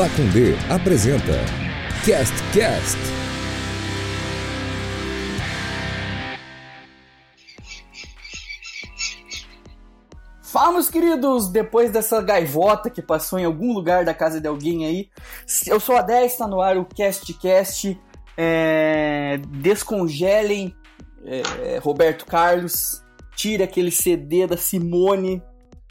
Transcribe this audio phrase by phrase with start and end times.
[0.00, 1.44] Pacundê apresenta
[2.06, 2.96] Cast Cast.
[10.42, 11.50] Fala, meus queridos!
[11.50, 15.10] Depois dessa gaivota que passou em algum lugar da casa de alguém aí,
[15.66, 18.00] eu sou a 10, está no ar o Cast Cast.
[18.38, 19.38] É...
[19.50, 20.74] Descongelem
[21.26, 21.76] é...
[21.76, 23.04] Roberto Carlos,
[23.36, 25.42] tire aquele CD da Simone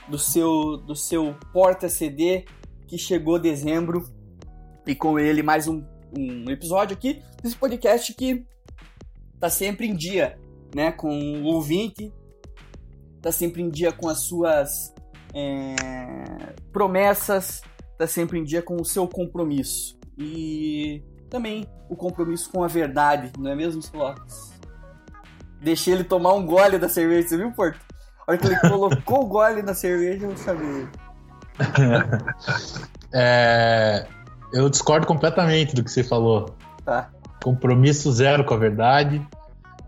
[0.07, 2.47] do seu, do seu porta-CD
[2.89, 4.03] que chegou dezembro
[4.85, 5.83] e com ele mais um,
[6.17, 8.43] um episódio aqui desse podcast que
[9.39, 10.39] tá sempre em dia,
[10.75, 12.11] né, com o ouvinte,
[13.21, 14.91] tá sempre em dia com as suas
[15.35, 15.75] é,
[16.73, 17.61] promessas,
[17.95, 23.31] tá sempre em dia com o seu compromisso e também o compromisso com a verdade,
[23.37, 24.51] não é mesmo, Lopes?
[25.61, 27.79] Deixei ele tomar um gole da cerveja, você viu, Porto?
[28.25, 30.87] A hora que ele colocou o gole na cerveja, eu chamei.
[33.13, 34.07] é,
[34.53, 36.55] eu discordo completamente do que você falou.
[36.85, 37.09] Tá.
[37.43, 39.25] Compromisso zero com a verdade,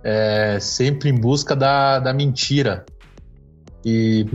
[0.03, 2.85] é, sempre em busca da, da mentira.
[3.83, 4.25] E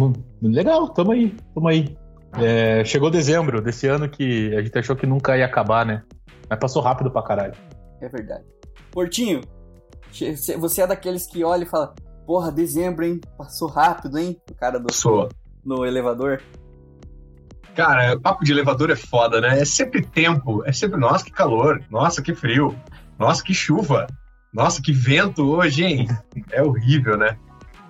[0.42, 1.96] legal, tamo aí, tamo aí.
[2.38, 6.02] É, chegou dezembro desse ano que a gente achou que nunca ia acabar, né?
[6.48, 7.54] Mas passou rápido pra caralho.
[8.00, 8.44] É verdade.
[8.90, 9.40] Portinho,
[10.58, 11.94] você é daqueles que olha e fala:
[12.26, 13.20] Porra, dezembro, hein?
[13.38, 14.40] Passou rápido, hein?
[14.50, 14.86] O cara do.
[14.86, 15.28] Passou.
[15.64, 16.42] No elevador.
[17.76, 19.60] Cara, papo de elevador é foda, né?
[19.60, 22.74] É sempre tempo, é sempre, nossa, que calor, nossa, que frio,
[23.18, 24.06] nossa, que chuva,
[24.50, 26.08] nossa, que vento hoje, hein?
[26.50, 27.36] É horrível, né?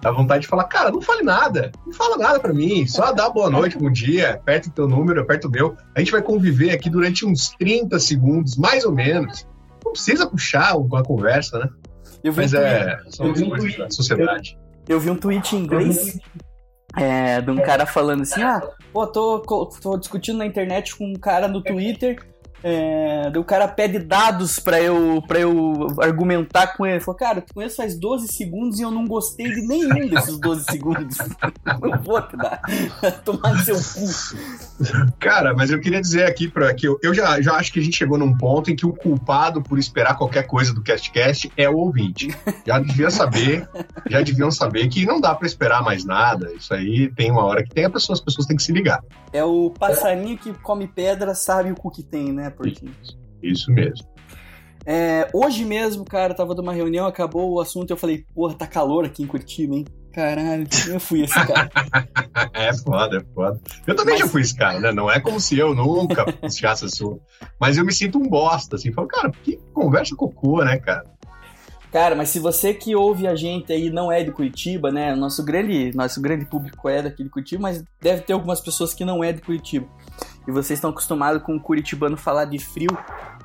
[0.00, 3.30] Dá vontade de falar, cara, não fale nada, não fala nada para mim, só dá
[3.30, 5.76] boa noite, bom dia, aperta o teu número, aperta o meu.
[5.94, 9.46] A gente vai conviver aqui durante uns 30 segundos, mais ou menos.
[9.84, 11.68] Não precisa puxar uma conversa, né?
[12.34, 14.58] Mas um é, são as coisas da sociedade.
[14.88, 16.18] Eu, eu vi um tweet em inglês
[16.96, 18.60] é, de um cara falando assim: ah,
[18.92, 22.26] pô, tô, tô discutindo na internet com um cara no Twitter
[22.62, 26.96] é, o cara pede dados para eu, pra eu argumentar com ele.
[26.96, 30.08] Ele falou, cara, eu te conheço faz 12 segundos e eu não gostei de nenhum
[30.08, 31.16] desses 12 segundos.
[31.80, 32.60] não vou te dar.
[33.24, 35.12] Tomar no seu cu.
[35.18, 37.82] Cara, mas eu queria dizer aqui para que eu, eu já, já acho que a
[37.82, 41.68] gente chegou num ponto em que o culpado por esperar qualquer coisa do CastCast é
[41.68, 42.34] o ouvinte.
[42.66, 43.68] Já devia saber,
[44.08, 46.52] já deviam saber que não dá para esperar mais nada.
[46.52, 49.02] Isso aí tem uma hora que tem, a pessoa, as pessoas têm que se ligar.
[49.32, 52.45] É o passarinho que come pedra, sabe o cu que tem, né?
[52.50, 52.94] Portinho?
[53.42, 54.06] Isso mesmo.
[54.84, 59.04] É, hoje mesmo, cara, tava numa reunião, acabou o assunto, eu falei, porra, tá calor
[59.04, 59.84] aqui em Curitiba, hein?
[60.12, 61.68] Caralho, eu fui esse cara.
[62.54, 63.60] é foda, é foda.
[63.86, 64.20] Eu também Mas...
[64.20, 64.90] já fui esse cara, né?
[64.90, 67.18] Não é como se eu nunca puxasse a sua.
[67.60, 68.90] Mas eu me sinto um bosta, assim.
[68.92, 71.04] Falo, cara, que conversa cocô, né, cara?
[71.92, 75.14] Cara, mas se você que ouve a gente aí não é de Curitiba, né?
[75.14, 79.04] Nosso grande, nosso grande público é daqui de Curitiba, mas deve ter algumas pessoas que
[79.04, 79.86] não é de Curitiba.
[80.46, 82.90] E vocês estão acostumados com o curitibano falar de frio.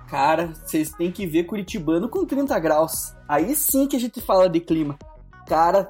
[0.07, 3.15] Cara, vocês têm que ver curitibano com 30 graus.
[3.27, 4.97] Aí sim que a gente fala de clima.
[5.47, 5.89] Cara,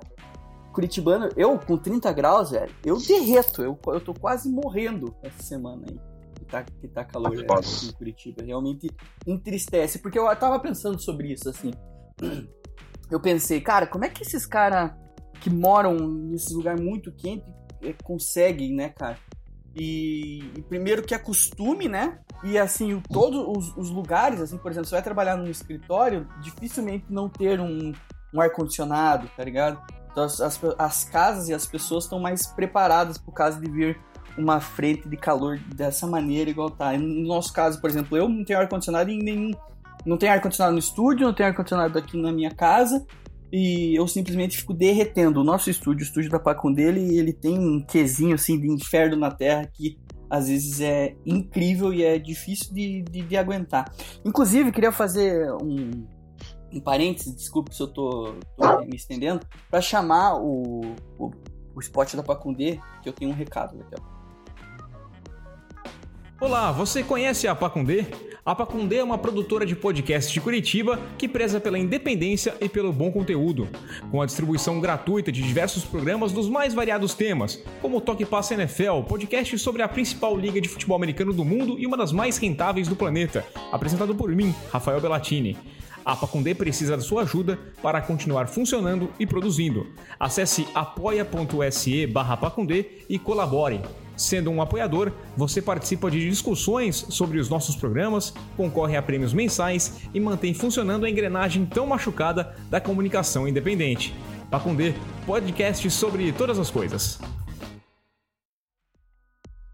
[0.74, 3.62] curitibano, eu com 30 graus, velho, eu derreto.
[3.62, 6.00] Eu, eu tô quase morrendo essa semana aí.
[6.36, 8.44] Que tá, que tá calor é, aqui em Curitiba.
[8.44, 8.90] Realmente
[9.28, 10.00] entristece.
[10.00, 11.72] Porque eu tava pensando sobre isso, assim
[13.12, 14.92] eu pensei, cara, como é que esses caras
[15.42, 17.46] que moram nesse lugar muito quente
[17.84, 19.18] eh, conseguem, né, cara?
[19.76, 22.20] E, e, primeiro que é costume, né?
[22.44, 26.28] E assim, o, todos os, os, lugares, assim, por exemplo, você vai trabalhar num escritório,
[26.42, 27.94] dificilmente não ter um,
[28.34, 29.82] um ar-condicionado, tá ligado?
[30.12, 33.98] Então as, as, as, casas e as pessoas estão mais preparadas por causa de vir
[34.38, 36.92] uma frente de calor dessa maneira, igual tá.
[36.98, 39.52] No nosso caso, por exemplo, eu não tenho ar-condicionado em nenhum
[40.06, 43.06] não tem ar-condicionado no estúdio, não tem ar-condicionado aqui na minha casa.
[43.52, 45.42] E eu simplesmente fico derretendo.
[45.42, 49.18] O nosso estúdio, o estúdio da Pacon dele, ele tem um quesinho assim de inferno
[49.18, 53.94] na terra que às vezes é incrível e é difícil de, de, de aguentar.
[54.24, 56.08] Inclusive, queria fazer um,
[56.72, 61.32] um parênteses, desculpe se eu tô, tô me estendendo, para chamar o, o,
[61.76, 64.21] o spot da Pacundê, que eu tenho um recado daqui a pouco.
[66.42, 68.04] Olá, você conhece a Pacundê?
[68.44, 72.92] A Pacundê é uma produtora de podcast de Curitiba que preza pela independência e pelo
[72.92, 73.70] bom conteúdo,
[74.10, 78.56] com a distribuição gratuita de diversos programas dos mais variados temas, como o Toque Passa
[78.56, 82.40] NFL, podcast sobre a principal liga de futebol americano do mundo e uma das mais
[82.40, 85.56] rentáveis do planeta, apresentado por mim, Rafael Bellatini.
[86.04, 89.94] A Pacundê precisa da sua ajuda para continuar funcionando e produzindo.
[90.20, 93.80] Acesse apoia.se barra Pacundê e colabore.
[94.22, 100.02] Sendo um apoiador, você participa de discussões sobre os nossos programas, concorre a prêmios mensais
[100.14, 104.14] e mantém funcionando a engrenagem tão machucada da comunicação independente.
[104.52, 104.94] Pacundê,
[105.26, 107.20] podcast sobre todas as coisas.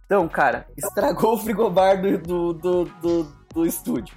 [0.06, 3.24] Então, cara, estragou o frigobar do, do, do, do,
[3.54, 4.16] do estúdio.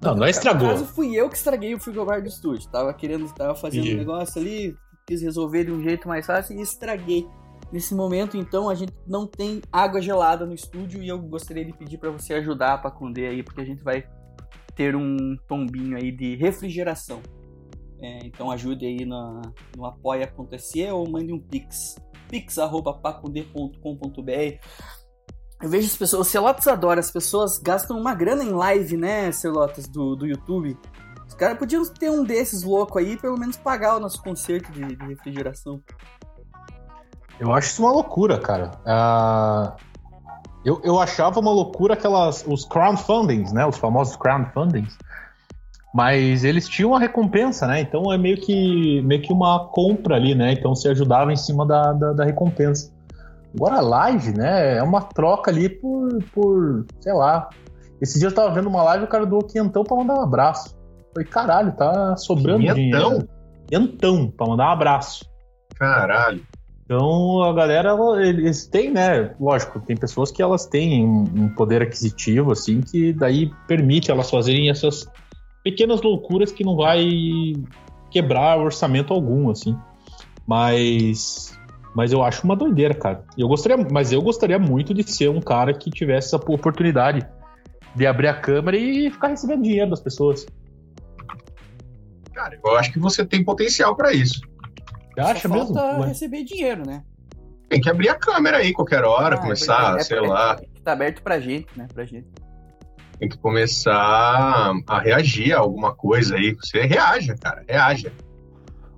[0.00, 0.68] Não, não estragou.
[0.68, 2.70] No caso, fui eu que estraguei o frigobar do estúdio.
[2.70, 3.94] Tava querendo, tava fazendo Ih.
[3.96, 7.26] um negócio ali, quis resolver de um jeito mais fácil e estraguei.
[7.74, 11.72] Nesse momento, então, a gente não tem água gelada no estúdio e eu gostaria de
[11.72, 14.08] pedir para você ajudar a Pacundê aí, porque a gente vai
[14.76, 17.20] ter um tombinho aí de refrigeração.
[18.00, 19.42] É, então ajude aí no
[19.84, 21.96] apoia.se ou mande um pix.
[22.28, 24.66] pix.pacundê.com.br
[25.60, 29.32] Eu vejo as pessoas, o Celotas adora, as pessoas gastam uma grana em live, né,
[29.32, 30.78] Celotas, do, do YouTube.
[31.26, 34.94] Os caras podiam ter um desses louco aí, pelo menos pagar o nosso concerto de,
[34.94, 35.82] de refrigeração.
[37.38, 38.70] Eu acho isso uma loucura, cara.
[38.86, 39.76] Ah,
[40.64, 43.66] eu, eu achava uma loucura aquelas os crowdfundings, né?
[43.66, 44.96] Os famosos crowdfundings.
[45.92, 47.80] Mas eles tinham uma recompensa, né?
[47.80, 50.52] Então é meio que, meio que uma compra ali, né?
[50.52, 52.92] Então se ajudava em cima da, da, da recompensa.
[53.54, 54.78] Agora a live, né?
[54.78, 57.48] É uma troca ali por, por, sei lá.
[58.00, 60.22] Esse dia eu tava vendo uma live e o cara doou quinhentão pra mandar um
[60.22, 60.76] abraço.
[61.14, 63.10] Falei, caralho, tá sobrando Quinhentão?
[63.10, 63.28] dinheiro.
[63.68, 65.24] Quinhentão pra mandar um abraço.
[65.76, 66.42] Caralho.
[66.84, 69.34] Então a galera, eles têm, né?
[69.40, 74.68] Lógico, tem pessoas que elas têm um, poder aquisitivo, assim, que daí permite elas fazerem
[74.68, 75.10] essas
[75.62, 77.08] pequenas loucuras que não vai
[78.10, 79.76] quebrar orçamento algum, assim.
[80.46, 81.58] Mas.
[81.96, 83.24] Mas eu acho uma doideira, cara.
[83.38, 87.24] Eu gostaria, mas eu gostaria muito de ser um cara que tivesse essa oportunidade
[87.94, 90.44] de abrir a câmera e ficar recebendo dinheiro das pessoas.
[92.32, 94.40] Cara, eu acho que você tem potencial pra isso.
[95.14, 95.74] Você acha mesmo?
[95.74, 97.02] falta receber dinheiro, né?
[97.68, 99.96] Tem que abrir a câmera aí qualquer hora, Ah, é começar.
[99.98, 100.58] É- sei é- lá.
[100.60, 101.86] é tá aberto pra gente, né?
[101.92, 102.26] Pra gente.
[103.18, 106.54] Tem que começar a reagir a alguma coisa aí.
[106.54, 108.12] Você reaja, cara, reaja.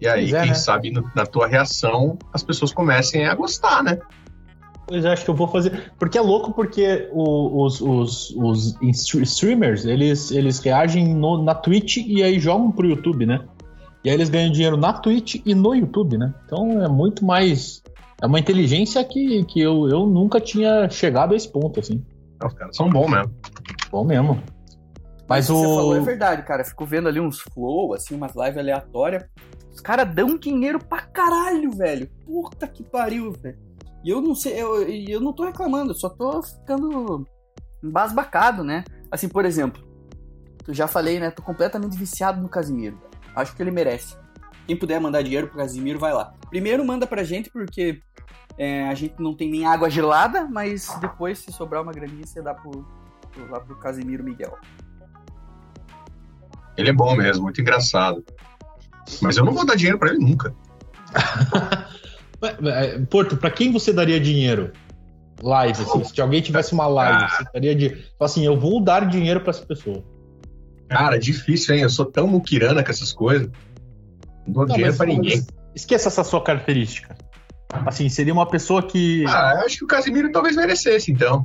[0.01, 0.55] E aí, é, quem né?
[0.55, 3.99] sabe no- na tua reação as pessoas comecem a gostar, né?
[4.89, 5.93] Pois é, acho que eu vou fazer.
[5.99, 11.97] Porque é louco porque o- os, os, os streamers, eles, eles reagem no- na Twitch
[11.99, 13.41] e aí jogam pro YouTube, né?
[14.07, 16.33] E aí eles ganham dinheiro na Twitch e no YouTube, né?
[16.45, 17.83] Então é muito mais.
[18.23, 22.07] É uma inteligência que, que eu, eu nunca tinha chegado a esse ponto, assim.
[22.41, 23.35] Os caras são bons mesmo.
[23.91, 24.41] Bom mesmo.
[25.29, 26.65] Mas o você falou é verdade, cara.
[26.65, 29.25] Fico vendo ali uns flow, assim, umas lives aleatórias.
[29.75, 32.09] Os caras dão dinheiro pra caralho, velho.
[32.25, 33.59] Puta que pariu, velho.
[34.05, 37.27] E eu não sei, eu, e eu não tô reclamando, eu só tô ficando
[37.83, 38.85] embasbacado, né?
[39.11, 39.83] Assim, por exemplo,
[40.69, 41.33] eu já falei, né?
[41.33, 42.97] Tô completamente viciado no Casimiro.
[43.37, 44.17] Acho que ele merece.
[44.67, 46.33] Quem puder mandar dinheiro pro Casimiro, vai lá.
[46.51, 48.01] Primeiro manda pra gente, porque
[48.59, 52.43] é, a gente não tem nem água gelada, mas depois, se sobrar uma graninha, você
[52.43, 52.85] dá pro,
[53.33, 54.57] pro- lá pro Casimiro Miguel.
[56.77, 58.25] Ele é bom mesmo, muito engraçado.
[59.23, 60.55] Mas eu não vou dar dinheiro pra ele nunca.
[62.43, 64.71] É, Porto, pra quem você daria dinheiro?
[65.43, 67.29] Live, assim, se alguém tivesse uma live, Ah.
[67.29, 67.89] você daria de.
[67.91, 70.05] Fala assim, eu vou dar dinheiro pra essa pessoa.
[70.89, 71.83] Cara, difícil, hein?
[71.83, 73.49] Eu sou tão muquirana com essas coisas.
[74.47, 75.45] Não dou Não, dinheiro pra ninguém.
[75.75, 77.17] Esqueça essa sua característica.
[77.85, 79.25] Assim, seria uma pessoa que.
[79.27, 81.45] Ah, eu acho que o Casimiro talvez merecesse, então.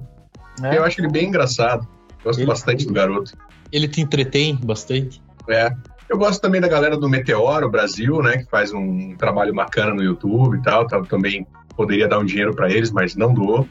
[0.59, 1.87] né, Eu acho ele bem engraçado.
[2.23, 3.31] Gosto Ele- bastante do garoto.
[3.71, 5.21] Ele te entretém bastante.
[5.49, 5.71] É.
[6.07, 8.37] Eu gosto também da galera do Meteoro Brasil, né?
[8.37, 10.85] Que faz um trabalho bacana no YouTube e tal.
[10.85, 13.67] Também poderia dar um dinheiro pra eles, mas não dou.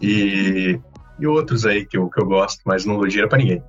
[0.00, 0.78] E,
[1.18, 3.62] e outros aí que eu, que eu gosto, mas não dou dinheiro pra ninguém.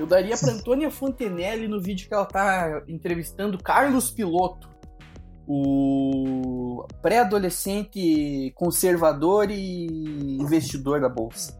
[0.00, 4.66] Eu daria pra Antônia Fontenelle no vídeo que ela tá entrevistando Carlos Piloto,
[5.46, 11.52] o pré-adolescente conservador e investidor da bolsa.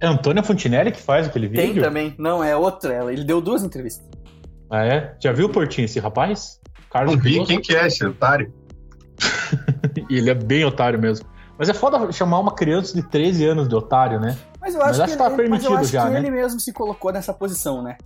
[0.00, 1.82] É a Antônia Fontinelli que faz aquele Tem vídeo?
[1.82, 4.08] também, não, é outra, ela- ele deu duas entrevistas.
[4.70, 5.16] Ah, é?
[5.20, 6.60] Já viu, Portinho, esse rapaz?
[6.92, 7.48] Carlos Não vi Piloto?
[7.48, 8.52] quem que é esse otário.
[10.08, 11.26] Ele é bem otário mesmo.
[11.58, 14.36] Mas é foda chamar uma criança de 13 anos de otário, né?
[14.80, 16.18] Eu Mas acho acho que, que tá ele, mas eu acho já, que né?
[16.18, 17.96] ele mesmo se colocou nessa posição, né?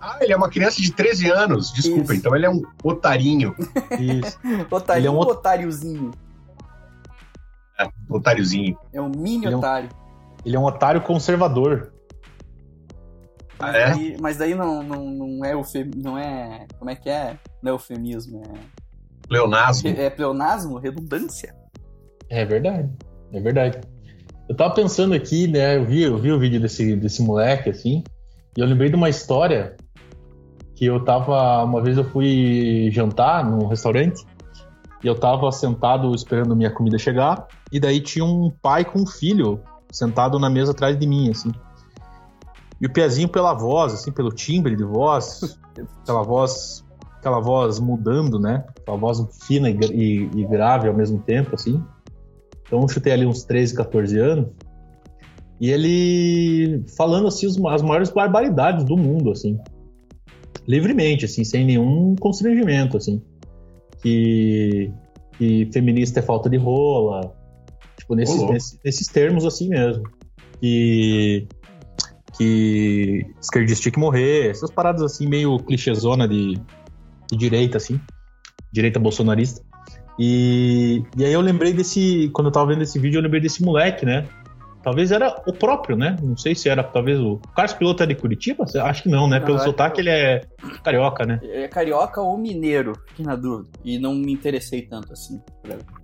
[0.00, 1.72] Ah, ele é uma criança de 13 anos.
[1.72, 2.14] Desculpa, Isso.
[2.14, 3.54] então ele é um otarinho.
[3.98, 4.38] Isso.
[4.70, 6.10] Otário, Ele é um ot- otáriozinho.
[7.78, 8.78] É, otáriozinho.
[8.92, 9.88] É um mini Ele é um- otário.
[10.44, 11.92] Ele é um otário conservador.
[13.58, 13.90] Mas, Ah, é?
[13.90, 16.66] daí, mas daí não, não, não é eufem, não é.
[16.78, 17.36] Como é que é?
[17.60, 18.58] Não é eufemismo, é.
[19.28, 19.88] Leonasmo.
[19.88, 20.78] É pleonasmo?
[20.78, 21.54] Redundância?
[22.30, 22.88] É verdade.
[23.32, 23.80] É verdade.
[24.48, 25.76] Eu tava pensando aqui, né?
[25.76, 28.02] Eu vi, eu vi o vídeo desse, desse moleque, assim,
[28.56, 29.76] e eu lembrei de uma história
[30.74, 31.62] que eu tava.
[31.64, 34.24] Uma vez eu fui jantar num restaurante
[35.02, 39.06] e eu tava sentado esperando minha comida chegar, e daí tinha um pai com um
[39.06, 39.60] filho
[39.92, 41.52] sentado na mesa atrás de mim, assim.
[42.80, 45.58] E o pezinho pela voz, assim, pelo timbre de voz,
[46.02, 46.84] aquela voz,
[47.18, 48.64] aquela voz mudando, né?
[48.80, 51.84] Aquela voz fina e, e- e grave ao mesmo tempo, assim.
[52.68, 54.50] Então eu chutei ali uns 13, 14 anos.
[55.60, 59.58] E ele falando assim as maiores barbaridades do mundo, assim.
[60.68, 63.20] Livremente, assim, sem nenhum constrangimento, assim.
[64.02, 64.92] Que,
[65.36, 67.34] que feminista é falta de rola.
[67.98, 70.04] Tipo, nesses, nesses, nesses termos assim mesmo.
[70.60, 71.48] Que,
[72.36, 74.50] que esquerdista tinha que morrer.
[74.50, 76.60] Essas paradas assim, meio clichêzona de,
[77.30, 77.98] de direita, assim.
[78.70, 79.67] Direita bolsonarista.
[80.18, 82.28] E, e aí eu lembrei desse.
[82.32, 84.26] Quando eu tava vendo esse vídeo, eu lembrei desse moleque, né?
[84.82, 86.16] Talvez era o próprio, né?
[86.22, 87.34] Não sei se era, talvez o.
[87.34, 88.64] O Carlos Piloto é de Curitiba?
[88.82, 89.38] Acho que não, né?
[89.38, 90.40] Pelo não, sotaque, ele é
[90.82, 91.40] carioca, né?
[91.42, 93.68] É carioca ou mineiro, fiquei na dúvida.
[93.84, 95.40] E não me interessei tanto assim.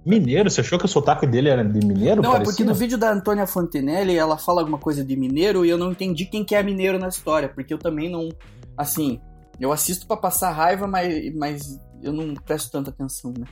[0.04, 0.50] Mineiro?
[0.50, 2.20] Você achou que o sotaque dele era de mineiro?
[2.20, 2.42] Não, parecia?
[2.42, 5.78] é porque no vídeo da Antônia Fontenelle ela fala alguma coisa de mineiro e eu
[5.78, 8.28] não entendi quem que é mineiro na história, porque eu também não.
[8.76, 9.20] Assim,
[9.58, 13.46] eu assisto para passar raiva, mas, mas eu não presto tanta atenção, né?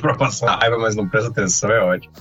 [0.00, 2.12] Pra passar raiva, mas não presta atenção, é ótimo.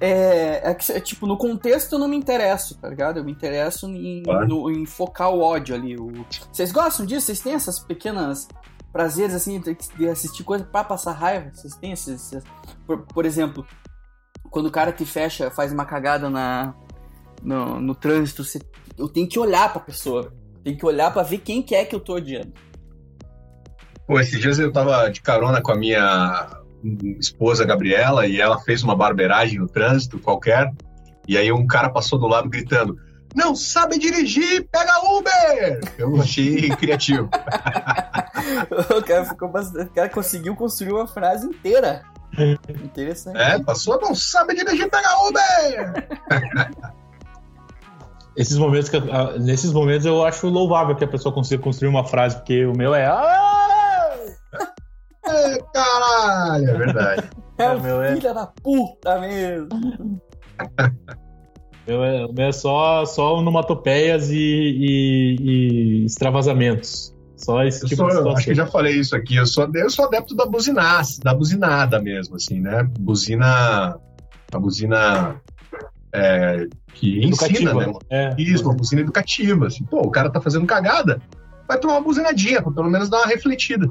[0.00, 3.18] É, é que, tipo, no contexto eu não me interesso, tá ligado?
[3.18, 4.46] Eu me interesso em, claro.
[4.46, 5.96] no, em focar o ódio ali.
[5.96, 6.12] O...
[6.52, 7.26] Vocês gostam disso?
[7.26, 8.48] Vocês têm essas pequenas
[8.92, 9.60] prazeres, assim,
[9.96, 11.50] de assistir coisa pra passar raiva?
[11.54, 12.32] Vocês têm esses...
[12.32, 12.44] esses...
[12.86, 13.66] Por, por, exemplo,
[14.50, 16.74] quando o cara te fecha, faz uma cagada na,
[17.42, 18.60] no, no trânsito, você,
[18.98, 20.32] eu tenho que olhar pra pessoa.
[20.64, 22.52] Tem que olhar para ver quem que é que eu tô odiando.
[24.06, 26.62] Pô, esses dias eu tava de carona com a minha
[27.20, 30.70] esposa Gabriela e ela fez uma barbeiragem no trânsito qualquer.
[31.26, 32.98] E aí um cara passou do lado gritando:
[33.34, 35.80] Não sabe dirigir, pega Uber!
[35.96, 37.28] Eu achei criativo.
[38.98, 42.02] o, cara ficou bastante, o cara conseguiu construir uma frase inteira.
[42.82, 43.38] Interessante.
[43.38, 46.08] É, passou, não sabe dirigir, pega Uber!
[48.34, 48.98] Esses momentos que,
[49.40, 52.94] nesses momentos eu acho louvável que a pessoa consiga construir uma frase, porque o meu
[52.94, 53.06] é.
[55.72, 57.30] Caralho, é verdade.
[57.58, 58.14] É, é o meu é...
[58.16, 60.20] filha da puta mesmo.
[61.86, 67.14] meu é, o meu é só, só onomatopeias e, e, e extravasamentos.
[67.36, 69.36] Só esse eu tipo sou, de Acho que já falei isso aqui.
[69.36, 72.84] Eu sou, eu sou adepto da buzinaça, da buzinada mesmo, assim, né?
[72.98, 73.98] Buzina.
[74.52, 75.40] A buzina
[76.12, 77.92] é, que educativa, ensina, né?
[78.10, 79.66] É, isso, uma buzina educativa.
[79.66, 81.20] Assim, pô, o cara tá fazendo cagada,
[81.66, 83.88] vai tomar uma buzinadinha, pra pelo menos dar uma refletida.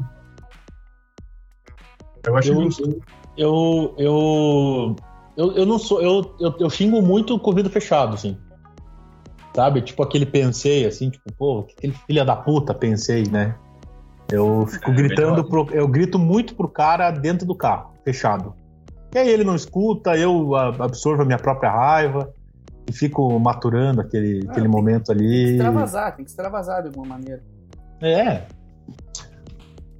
[2.25, 3.01] Eu acho eu, justo.
[3.37, 4.95] Eu, eu,
[5.37, 6.01] eu, eu, não sou.
[6.01, 8.37] Eu, eu, eu xingo muito com o vidro fechado, assim.
[9.55, 9.81] Sabe?
[9.81, 13.55] Tipo aquele pensei, assim, tipo, pô, aquele filha da puta, pensei, né?
[14.31, 18.53] Eu fico é, gritando, pro, eu grito muito pro cara dentro do carro, fechado.
[19.13, 22.33] E aí ele não escuta, eu absorvo a minha própria raiva
[22.89, 25.27] e fico maturando aquele, ah, aquele momento ali.
[25.27, 27.43] Tem que extravasar, tem que extravasar de alguma maneira.
[28.01, 28.43] É,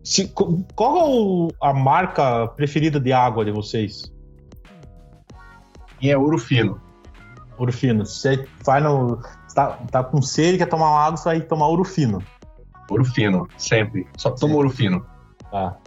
[0.04, 0.34] se,
[0.76, 4.12] qual é a marca preferida de água de vocês?
[6.02, 6.82] E é ouro fino.
[7.58, 8.06] Ouro fino.
[8.06, 9.22] Você vai no.
[9.54, 12.24] Tá, tá com sede, quer tomar água, você vai tomar ouro fino.
[12.90, 14.08] Ouro fino, sempre.
[14.18, 15.06] Só toma ouro fino.
[15.52, 15.78] Tá.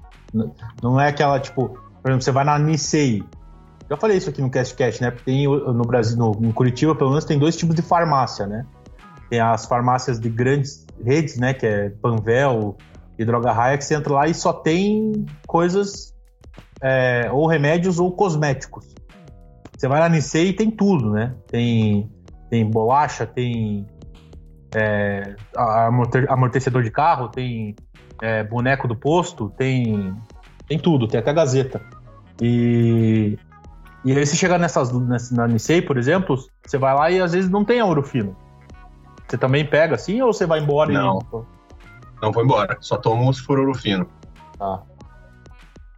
[0.83, 1.69] Não é aquela, tipo,
[2.03, 3.25] por exemplo, você vai na Nisei.
[3.89, 5.11] Já falei isso aqui no CastCast, né?
[5.11, 8.65] Porque tem no Brasil, no, em Curitiba, pelo menos, tem dois tipos de farmácia, né?
[9.29, 11.53] Tem as farmácias de grandes redes, né?
[11.53, 12.77] Que é Panvel,
[13.19, 16.15] e droga raia que você entra lá e só tem coisas
[16.83, 18.95] é, ou remédios ou cosméticos.
[19.77, 21.35] Você vai lá no e tem tudo, né?
[21.47, 22.11] Tem,
[22.49, 23.87] tem bolacha, tem
[24.75, 25.35] é,
[26.29, 27.75] amortecedor de carro, tem
[28.21, 30.15] é, boneco do posto, tem,
[30.69, 31.81] tem tudo, tem até gazeta.
[32.41, 33.39] E,
[34.05, 34.91] e aí você chegar nessas,
[35.31, 38.37] na Nicei, por exemplo, você vai lá e às vezes não tem ouro fino.
[39.27, 41.19] Você também pega assim ou você vai embora não.
[41.19, 41.54] e...
[42.23, 42.77] Não vou embora.
[42.81, 44.09] Só tomo se for ouro fino.
[44.59, 44.83] Tá.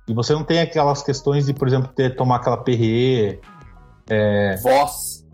[0.09, 3.41] E você não tem aquelas questões de, por exemplo, ter, tomar aquela PRE.
[4.09, 4.57] É...
[4.63, 5.27] Voz.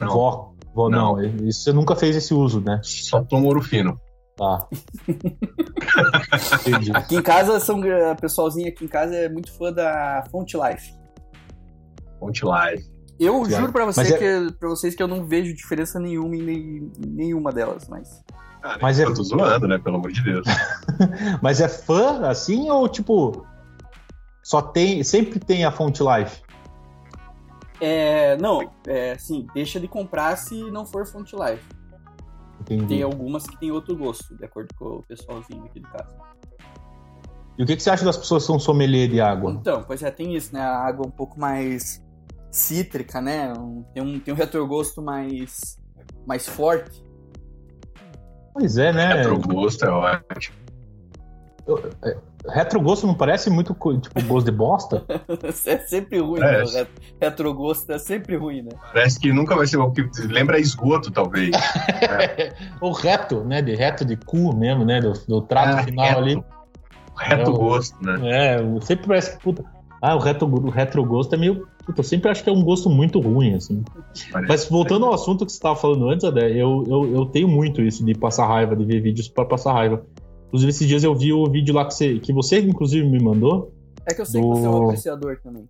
[0.00, 0.08] Não.
[0.08, 1.16] Vó, vó, não.
[1.16, 1.46] não.
[1.46, 2.80] Isso você nunca fez esse uso, né?
[2.82, 4.00] Só tomo ouro fino.
[4.36, 4.68] Tá.
[6.94, 7.80] aqui em casa, são,
[8.10, 10.92] a pessoalzinho aqui em casa é muito fã da Font Life.
[12.20, 12.96] Font Life.
[13.18, 14.18] Eu juro pra, você é...
[14.18, 18.22] que, vocês que eu não vejo diferença nenhuma em nenhuma delas, mas.
[18.66, 19.04] Ah, mas é...
[19.04, 19.78] Eu tô zoando, né?
[19.78, 20.46] Pelo amor de Deus.
[21.40, 23.46] mas é fã, assim, ou tipo...
[24.42, 25.02] Só tem...
[25.02, 26.32] Sempre tem a fonte live?
[27.80, 28.36] É...
[28.38, 31.62] Não, é assim, deixa de comprar se não for fonte live.
[32.60, 32.86] Entendi.
[32.86, 36.16] Tem algumas que tem outro gosto, de acordo com o pessoalzinho aqui de casa.
[37.58, 39.52] E o que, que você acha das pessoas que são sommelier de água?
[39.52, 40.60] Então, pois é, tem isso, né?
[40.60, 42.04] A água um pouco mais
[42.50, 43.52] cítrica, né?
[43.94, 45.78] Tem um, tem um retrogosto mais,
[46.26, 47.05] mais forte.
[48.58, 49.20] Pois é, né?
[49.20, 50.56] É, pro gosto é ótimo.
[51.66, 52.16] eu- é,
[52.48, 55.04] retrogosto não parece muito tipo gosto de bosta?
[55.66, 56.64] é sempre ruim, É.
[56.64, 56.86] né?
[57.20, 58.70] Retrogosto é sempre ruim, né?
[58.92, 61.50] Parece que nunca vai ser o que lembra esgoto, talvez.
[62.80, 63.60] Ou reto, né?
[63.60, 65.00] De reto de cu mesmo, né?
[65.00, 66.18] Do, do trato Ah, final reto.
[66.20, 66.44] ali.
[67.18, 68.20] Reto É o- gosto, né?
[68.56, 69.64] É, sempre parece que, puta.
[70.08, 71.66] Ah, o, retro, o retrogosto é meio.
[71.84, 73.82] Puta, eu sempre acho que é um gosto muito ruim, assim.
[74.30, 74.48] Parece.
[74.48, 77.82] Mas voltando ao assunto que você estava falando antes, Adé, eu, eu, eu tenho muito
[77.82, 80.06] isso de passar raiva, de ver vídeos para passar raiva.
[80.46, 83.72] Inclusive, esses dias eu vi o vídeo lá que você, que você inclusive, me mandou.
[84.08, 85.64] É que eu sei que você é um Do- apreciador também.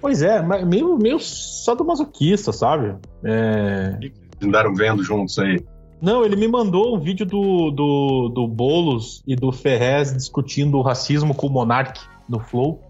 [0.00, 2.96] Pois é, mas meio, meio só do masoquista, sabe?
[3.22, 3.96] É...
[4.42, 5.64] Andaram vendo juntos aí.
[6.00, 10.82] Não, ele me mandou um vídeo do, do, do Boulos e do Ferrez discutindo o
[10.82, 12.00] racismo com o Monark
[12.32, 12.82] no Flow.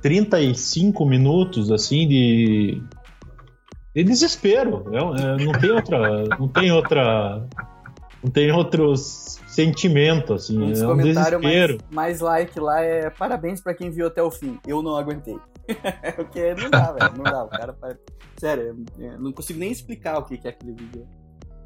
[0.00, 2.82] 35 minutos, assim, de.
[3.94, 4.84] de desespero.
[4.92, 6.24] É, não tem outra.
[6.38, 7.46] Não tem outra.
[8.22, 10.60] Não tem outros sentimento, assim.
[10.60, 11.78] Um dos é um comentários desespero.
[11.90, 14.58] mais, mais like lá é parabéns pra quem viu até o fim.
[14.66, 15.38] Eu não aguentei.
[16.16, 17.16] Porque não dá, velho.
[17.16, 17.44] Não dá.
[17.44, 17.76] O cara.
[18.36, 21.06] Sério, eu não consigo nem explicar o que que é aquele vídeo.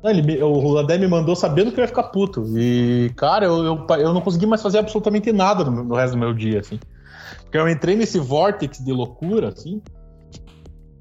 [0.03, 2.45] Não, ele o Adé me mandou sabendo que eu ia ficar puto.
[2.57, 6.21] E, cara, eu, eu, eu não consegui mais fazer absolutamente nada no, no resto do
[6.21, 6.79] meu dia, assim.
[7.43, 9.83] Porque eu entrei nesse vórtice de loucura, assim.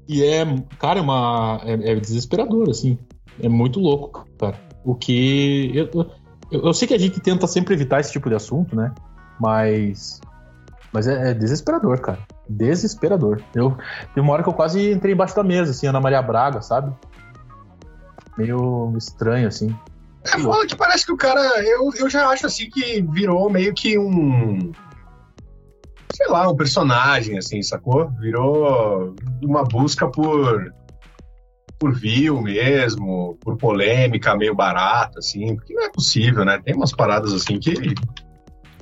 [0.08, 0.44] E é,
[0.78, 1.60] cara, é uma.
[1.64, 2.98] É, é desesperador, assim.
[3.40, 4.58] É muito louco, cara.
[4.84, 5.70] O que.
[5.74, 5.90] Eu,
[6.50, 8.92] eu, eu sei que a gente tenta sempre evitar esse tipo de assunto, né?
[9.38, 10.20] Mas.
[10.90, 12.18] Mas é, é desesperador, cara.
[12.48, 13.42] Desesperador.
[13.54, 13.76] Eu,
[14.14, 16.92] tem uma hora que eu quase entrei embaixo da mesa, assim, Ana Maria Braga, sabe?
[18.38, 19.76] Meio estranho, assim.
[20.24, 21.40] É foda que parece que o cara.
[21.62, 24.72] Eu, eu já acho assim que virou meio que um.
[26.12, 28.08] Sei lá, um personagem, assim, sacou?
[28.20, 30.72] Virou uma busca por.
[31.80, 36.60] Por view mesmo, por polêmica meio barata, assim, porque não é possível, né?
[36.64, 37.72] Tem umas paradas assim que.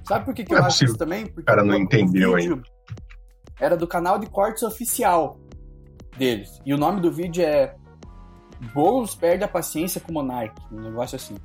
[0.08, 0.92] Sabe por que, que Não eu é acho possível.
[0.94, 1.26] isso também?
[1.26, 2.62] Porque cara não o- o entendeu vídeo
[3.60, 5.38] Era do canal de cortes oficial
[6.16, 6.48] deles.
[6.64, 7.74] E o nome do vídeo é
[8.74, 10.54] Boulos perde a paciência com o Monark.
[10.72, 11.36] Um negócio assim.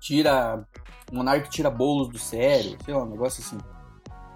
[0.00, 0.64] Tira.
[1.10, 3.58] O Monark tira bolos do sério, sei lá, um negócio assim.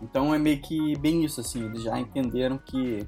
[0.02, 1.64] Então é meio que bem isso, assim.
[1.64, 3.06] Eles já entenderam que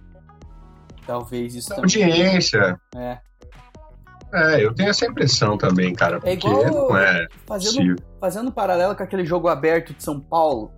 [1.07, 1.83] talvez isso também.
[1.83, 2.81] Audiência.
[2.97, 3.19] É.
[4.33, 6.19] É, eu tenho essa impressão também, cara.
[6.19, 7.97] É Porque igual- não é Fazendo possível.
[8.21, 10.71] fazendo um paralelo com aquele jogo aberto de São Paulo,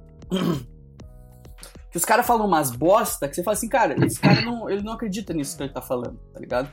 [1.91, 4.83] que os caras falam umas bosta, que você fala assim, cara, esse cara não, ele
[4.83, 6.71] não acredita nisso que ele tá falando, tá ligado?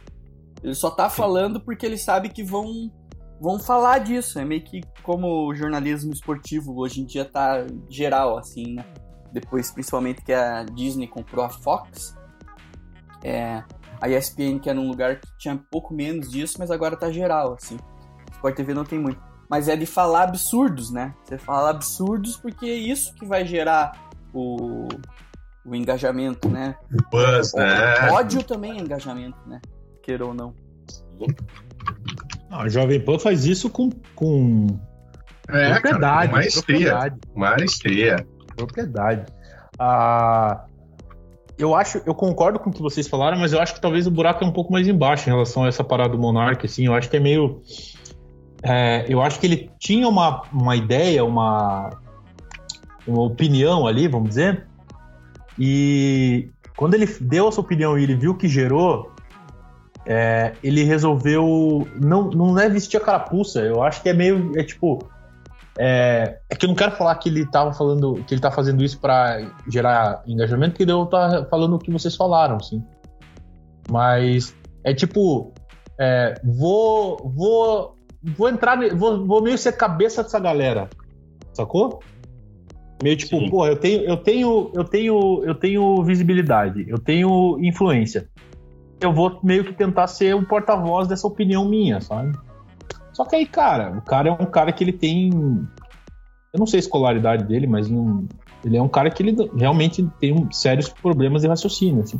[0.64, 2.92] Ele só tá falando porque ele sabe que vão
[3.40, 4.40] vão falar disso.
[4.40, 8.86] É meio que como o jornalismo esportivo hoje em dia tá geral, assim, né?
[9.32, 12.18] Depois, principalmente que a Disney comprou a Fox,
[13.24, 13.64] é,
[14.02, 17.54] a ESPN, que era um lugar que tinha pouco menos disso, mas agora tá geral,
[17.54, 17.78] assim.
[18.32, 21.14] Sport TV não tem muito mas é de falar absurdos, né?
[21.24, 23.92] Você fala absurdos porque é isso que vai gerar
[24.32, 24.88] o,
[25.66, 26.78] o engajamento, né?
[27.12, 28.12] Buzz, né?
[28.12, 29.60] Ódio também é engajamento, né?
[30.10, 30.56] Queira ou não.
[32.50, 34.66] Não, a Jovem Pan faz isso com, com
[35.48, 36.30] É, cara, propriedade.
[36.30, 36.78] com maestria.
[36.78, 37.16] propriedade.
[37.36, 38.28] Maestria.
[38.56, 39.26] propriedade.
[39.78, 40.66] Ah,
[41.60, 44.12] eu acho, eu concordo com o que vocês falaram, mas eu acho que talvez o
[44.12, 46.96] buraco é um pouco mais embaixo em relação a essa parada do Monark, assim, eu
[46.96, 47.62] acho que é meio
[48.64, 51.92] é, eu acho que ele tinha uma, uma ideia, uma,
[53.06, 54.66] uma opinião ali, vamos dizer,
[55.58, 59.12] e quando ele deu essa opinião e ele viu que gerou,
[60.06, 64.64] é, ele resolveu não, não é vestir a carapuça, eu acho que é meio, é
[64.64, 65.00] tipo,
[65.78, 68.84] é, é que eu não quero falar que ele tava falando, que ele tá fazendo
[68.84, 72.84] isso para gerar engajamento, porque eu tá falando o que vocês falaram, assim.
[73.90, 75.54] Mas é tipo,
[75.98, 80.90] é, vou, vou, vou entrar, vou, vou meio ser cabeça dessa galera,
[81.54, 82.02] sacou?
[83.02, 83.50] Meio tipo, Sim.
[83.50, 88.28] pô, eu tenho, eu tenho, eu tenho, eu tenho visibilidade, eu tenho influência.
[89.02, 92.38] Eu vou meio que tentar ser o porta-voz dessa opinião minha, sabe?
[93.14, 95.30] Só que aí, cara, o cara é um cara que ele tem.
[96.52, 98.28] Eu não sei a escolaridade dele, mas não-
[98.64, 102.20] ele é um cara que ele realmente tem um- sérios problemas de raciocínio, assim.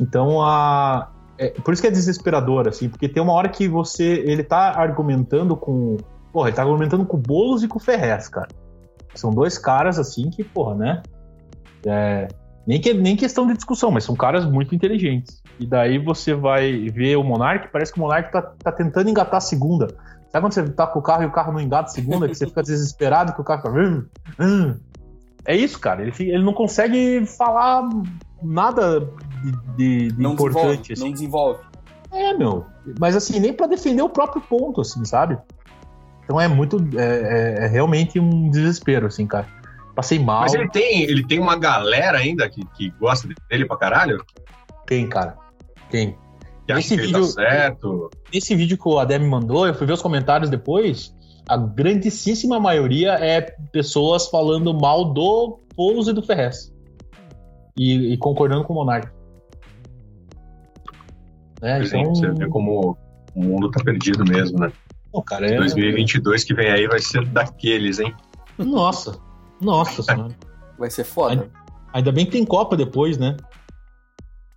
[0.00, 1.10] Então, a.
[1.38, 4.22] é- por isso que é desesperador, assim, porque tem uma hora que você.
[4.26, 5.96] Ele tá argumentando com.
[6.32, 8.48] Porra, ele tá argumentando com o Boulos e com o Ferrez, cara.
[9.14, 11.02] São dois caras, assim, que, porra, né?
[11.86, 12.28] É,
[12.66, 15.42] nem, que, nem questão de discussão, mas são caras muito inteligentes.
[15.60, 19.36] E daí você vai ver o Monark, parece que o Monark tá, tá tentando engatar
[19.36, 19.86] a segunda.
[20.30, 22.34] Sabe quando você tá com o carro e o carro não engata a segunda, que
[22.34, 23.72] você fica desesperado que o carro fica.
[23.78, 24.04] "Hum,
[24.40, 24.74] hum"?
[25.44, 26.02] É isso, cara.
[26.02, 27.88] Ele, ele não consegue falar
[28.42, 30.92] nada de, de- de Não importante.
[30.92, 31.04] desenvolve, assim.
[31.04, 31.60] não desenvolve.
[32.12, 32.64] É, meu.
[32.98, 35.38] Mas assim, nem pra defender o próprio ponto, assim, sabe?
[36.24, 36.78] Então é muito.
[36.98, 37.04] É,
[37.60, 39.46] é- é realmente um desespero, assim, cara.
[39.96, 40.42] Passei mal.
[40.42, 44.22] Mas ele tem, ele tem uma galera ainda que, que gosta dele pra caralho?
[44.86, 45.38] Tem, cara.
[45.90, 46.14] Tem.
[46.66, 48.10] Que acha Esse que ele vídeo- tá certo?
[48.30, 51.14] Esse vídeo que o Adé me mandou, eu fui ver os comentários depois.
[51.48, 53.40] A grandíssima maioria é
[53.72, 56.70] pessoas falando mal do Pouso e do Ferrez.
[57.78, 59.08] E, e concordando com o Monark.
[61.62, 62.98] É, então, você vê como
[63.34, 64.70] o mundo tá perdido mesmo, né?
[65.10, 65.56] pô, cara, é...
[65.56, 68.14] 2022 que vem aí vai ser daqueles, hein?
[68.58, 69.18] Nossa,
[69.60, 70.34] nossa senhora.
[70.78, 71.50] Vai ser foda.
[71.92, 73.36] Ainda bem que tem Copa depois, né?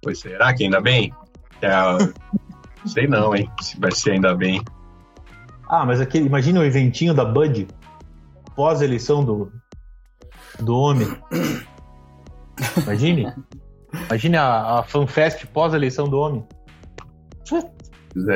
[0.02, 1.14] Pois será que ainda bem?
[1.62, 1.98] É, a-
[2.86, 3.50] sei não, hein?
[3.62, 4.62] Se vai ser ainda bem.
[5.68, 7.68] Ah, mas aquele, imagina o eventinho da Bud
[8.56, 9.52] pós eleição do
[10.60, 11.08] do homem.
[12.84, 13.34] Imagine.
[14.08, 16.46] Imagine a, a FanFest pós eleição do homem.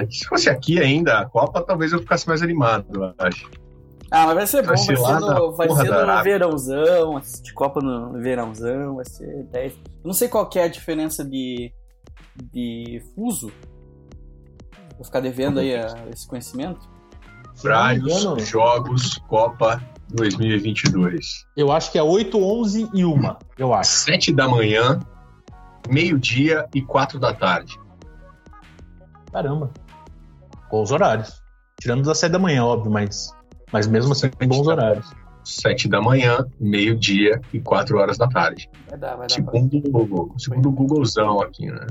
[0.10, 3.50] Se fosse aqui ainda, a Copa, talvez eu ficasse mais animado, eu acho.
[4.16, 7.82] Ah, mas vai ser bom, Vai vai ser no, vai ser no verãozão, assistir Copa
[7.82, 9.74] no verãozão, vai ser 10.
[9.74, 11.74] Eu não sei qual que é a diferença de,
[12.52, 13.52] de fuso.
[14.96, 16.88] Vou ficar devendo aí a- esse conhecimento.
[17.96, 21.46] Engano- jogos, Copa 2022.
[21.58, 23.36] Eu acho que é 8, 11 e 1.
[23.58, 23.90] Eu acho.
[23.92, 25.00] 7 da manhã,
[25.90, 27.80] meio-dia e 4 da tarde.
[29.32, 29.72] Caramba.
[30.70, 31.42] Bons horários.
[31.80, 33.30] Tirando das 7 da manhã, óbvio, mas,
[33.74, 35.12] mas mesmo assim, bons horários.
[35.44, 38.70] 7 da manhã, meio-dia e 4 horas da tarde.
[38.90, 41.86] Vai dar, vai dar Segundo o Google, segundo o Googlezão aqui, né?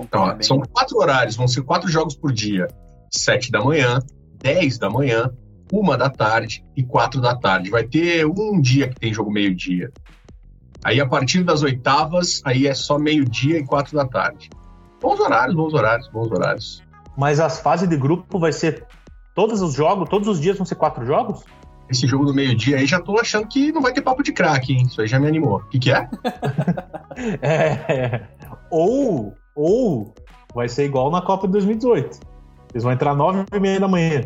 [0.00, 2.66] Então, ó, são quatro horários, vão ser quatro jogos por dia.
[3.12, 4.00] 7 da manhã,
[4.42, 5.30] 10 da manhã,
[5.72, 7.70] 1 da tarde e 4 da tarde.
[7.70, 9.92] Vai ter um dia que tem jogo meio-dia.
[10.82, 14.48] Aí a partir das oitavas, aí é só meio-dia e 4 da tarde.
[15.00, 16.82] Bons horários, bons horários, bons horários.
[17.16, 18.86] Mas as fases de grupo vai ser
[19.40, 21.42] todos os jogos, todos os dias vão ser quatro jogos?
[21.88, 24.74] Esse jogo do meio-dia aí já tô achando que não vai ter papo de craque,
[24.74, 24.82] hein?
[24.86, 25.56] Isso aí já me animou.
[25.60, 26.06] O que, que é?
[27.40, 28.26] É.
[28.70, 30.14] Ou, ou
[30.54, 32.20] vai ser igual na Copa de 2018.
[32.72, 34.24] Eles vão entrar 9 e meia da manhã.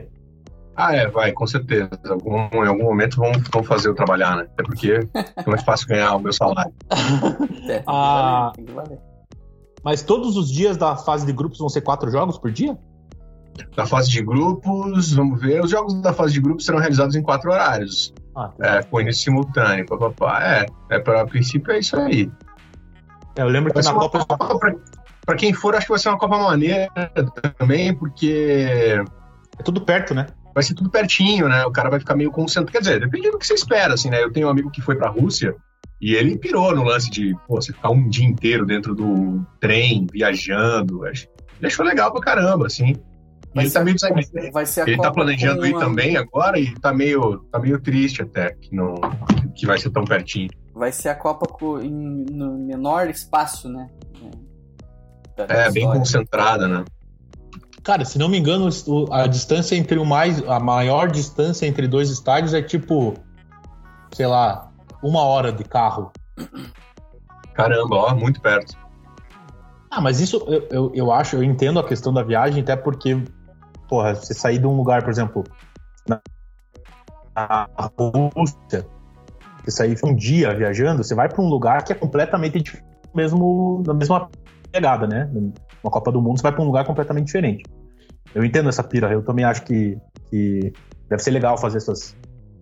[0.76, 1.88] Ah, é, vai, com certeza.
[2.08, 4.42] Algum- em algum momento vão, vão fazer eu trabalhar, né?
[4.52, 6.72] Até porque é mais fácil ganhar o meu salário.
[6.90, 8.50] É, tem que Ah.
[8.52, 8.98] valer, tem que valer.
[9.84, 12.76] Mas todos os dias da fase de grupos vão ser quatro jogos por dia?
[13.76, 17.22] Na fase de grupos, vamos ver, os jogos da fase de grupos serão realizados em
[17.22, 18.12] quatro horários.
[18.36, 18.76] Ah, tá.
[18.76, 20.42] É, com início simultâneo, papapá.
[20.42, 22.30] É, é para princípio é isso aí.
[23.36, 24.24] É, eu lembro que Vai na Copa.
[24.24, 24.74] Copa, pra,
[25.24, 26.88] pra quem for, acho que vai ser uma Copa maneira
[27.58, 29.02] também, porque
[29.58, 30.26] É tudo perto, né?
[30.54, 31.66] vai ser tudo pertinho, né?
[31.66, 32.70] O cara vai ficar meio concentrado.
[32.70, 34.22] Quer dizer, depende do que você espera, assim, né?
[34.22, 35.56] Eu tenho um amigo que foi pra Rússia
[36.00, 40.06] e ele pirou no lance de, pô, você ficar um dia inteiro dentro do trem,
[40.12, 41.06] viajando.
[41.06, 41.26] Ele
[41.62, 42.94] achou legal pra caramba, assim.
[43.54, 44.52] E Vai ele tá ser- meio desanimado.
[44.52, 47.38] Vai ser a Ele tá Copa planejando com ir uma- também agora e tá meio,
[47.52, 48.94] tá meio triste até que não
[49.54, 50.50] que vai ser tão pertinho.
[50.74, 51.90] Vai ser a Copa com, em,
[52.32, 53.88] no menor espaço, né?
[55.36, 56.00] Da- da É, bem história.
[56.00, 56.84] concentrada, né?
[57.84, 58.68] Cara, se não me engano,
[59.12, 60.42] a distância entre o mais.
[60.48, 63.14] A maior distância entre dois estádios é tipo.
[64.12, 66.10] Sei lá, uma hora de carro.
[67.54, 68.76] Caramba, ó, muito perto.
[69.90, 73.22] Ah, mas isso eu, eu, eu acho, eu entendo a questão da viagem, até porque,
[73.94, 75.44] porra, você sair de um lugar, por exemplo,
[76.08, 76.20] na,
[78.36, 78.84] Rússia,
[79.62, 83.84] você sair um dia viajando, você vai para um lugar que é completamente diferente, mesmo
[83.86, 84.28] na mesma
[84.72, 85.30] pegada, né?
[85.80, 87.64] Uma Copa do Mundo, você vai para um lugar completamente diferente.
[88.34, 89.96] Eu entendo essa pira, eu também acho que,
[90.28, 90.72] que
[91.08, 92.16] deve ser legal fazer essas,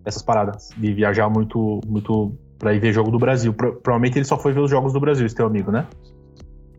[0.05, 3.51] essas paradas, de viajar muito, muito para ir ver jogo do Brasil.
[3.55, 5.87] Pro- provavelmente ele só foi ver os jogos do Brasil, esse teu amigo, né?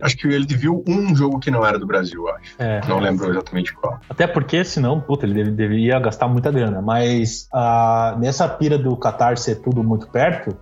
[0.05, 2.55] Acho que ele viu um jogo que não era do Brasil, acho.
[2.59, 2.81] É.
[2.87, 3.99] Não lembro exatamente qual.
[4.09, 6.83] Até porque, senão, puta, ele deve- deveria gastar muita grana.
[6.83, 10.57] Mas ah, nessa pira do Qatar ser tudo muito perto,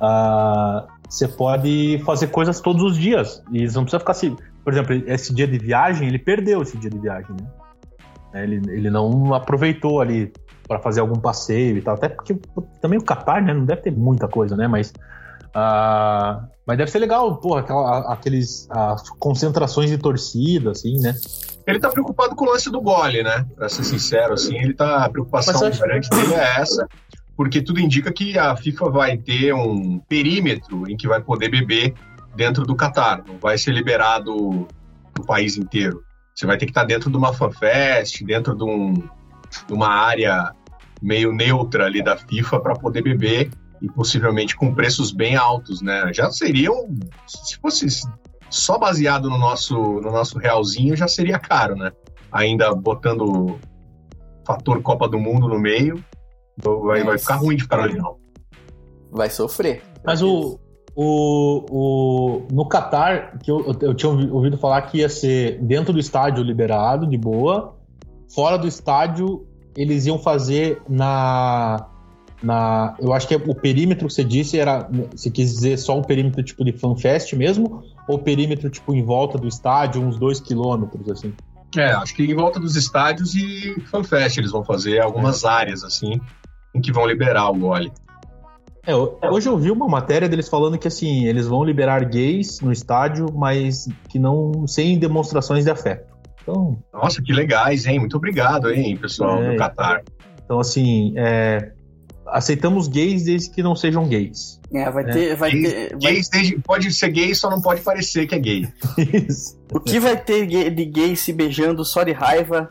[0.00, 3.42] ah, você pode fazer coisas todos os dias.
[3.52, 4.36] E você não precisa ficar assim.
[4.64, 7.46] Por exemplo, esse dia de viagem, ele perdeu esse dia de viagem, né?
[8.34, 10.32] É, Ele, ele não aproveitou ali
[10.66, 11.94] para fazer algum passeio e tal.
[11.94, 12.36] Até porque
[12.80, 13.54] também o Qatar, né?
[13.54, 14.66] Não deve ter muita coisa, né?
[14.66, 14.92] Mas.
[15.58, 21.14] Ah, mas deve ser legal, porra, aquela, aqueles as concentrações de torcida, assim, né?
[21.66, 23.46] Ele tá preocupado com o lance do gole, né?
[23.56, 25.04] Pra ser sincero, assim, ele tá.
[25.04, 26.86] A preocupação acho- grande dele é essa,
[27.34, 31.94] porque tudo indica que a FIFA vai ter um perímetro em que vai poder beber
[32.36, 33.22] dentro do Catar.
[33.26, 34.68] Não vai ser liberado
[35.14, 36.04] do país inteiro.
[36.34, 40.52] Você vai ter que estar dentro de uma fanfest, dentro de, um, de uma área
[41.00, 46.12] meio neutra ali da FIFA para poder beber e possivelmente com preços bem altos, né?
[46.12, 46.88] Já seriam,
[47.26, 47.86] se fosse
[48.48, 51.92] só baseado no nosso, no nosso realzinho, já seria caro, né?
[52.32, 53.58] Ainda botando
[54.46, 56.02] fator Copa do Mundo no meio.
[56.84, 58.16] Vai, vai ficar ruim de ficar no leão.
[59.10, 59.82] Vai sofrer.
[60.04, 60.58] Mas o,
[60.94, 65.98] o, o, no Catar, que eu, eu tinha ouvido falar que ia ser dentro do
[65.98, 67.76] estádio liberado, de boa.
[68.34, 71.88] Fora do estádio, eles iam fazer na.
[72.42, 74.88] Na eu acho que o perímetro que você disse era.
[75.14, 77.82] Você quis dizer só um perímetro tipo de fanfest mesmo?
[78.08, 81.32] Ou perímetro tipo em volta do estádio, uns dois quilômetros, assim?
[81.76, 86.20] É, acho que em volta dos estádios e FanFest eles vão fazer algumas áreas, assim,
[86.74, 87.92] em que vão liberar o gole.
[88.86, 92.70] É, hoje eu vi uma matéria deles falando que assim, eles vão liberar gays no
[92.70, 96.14] estádio, mas que não sem demonstrações de afeto.
[96.40, 97.98] Então, Nossa, que legais, hein?
[97.98, 100.02] Muito obrigado, hein, pessoal É, do Qatar.
[100.44, 101.72] então assim, é,
[102.28, 104.60] aceitamos gays desde que não sejam gays.
[104.72, 105.06] É, vai É.
[105.12, 105.36] ter.
[105.36, 108.38] Vai Gays, ter vai- gays desde- pode ser gay, só não pode parecer que é
[108.38, 108.68] gay.
[109.28, 109.58] Isso.
[109.72, 112.66] o que vai ter gay- de gay se beijando só de raiva?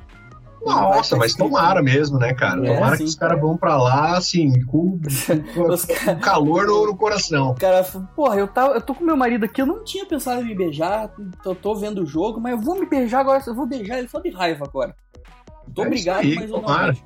[0.65, 2.68] Nossa, mas tomara mesmo, né, cara?
[2.68, 3.04] É, tomara sim.
[3.04, 5.00] que os caras vão pra lá, assim, com,
[5.54, 7.52] com- calor no, no coração.
[7.52, 10.08] O cara falou, porra, eu, tava, eu tô com meu marido aqui, eu não tinha
[10.08, 11.12] pensado em me beijar,
[11.46, 14.08] eu tô vendo o jogo, mas eu vou me beijar agora, eu vou beijar ele
[14.08, 14.96] só de raiva agora.
[15.76, 16.98] Tô É obrigado, isso aí, mas eu não tomara.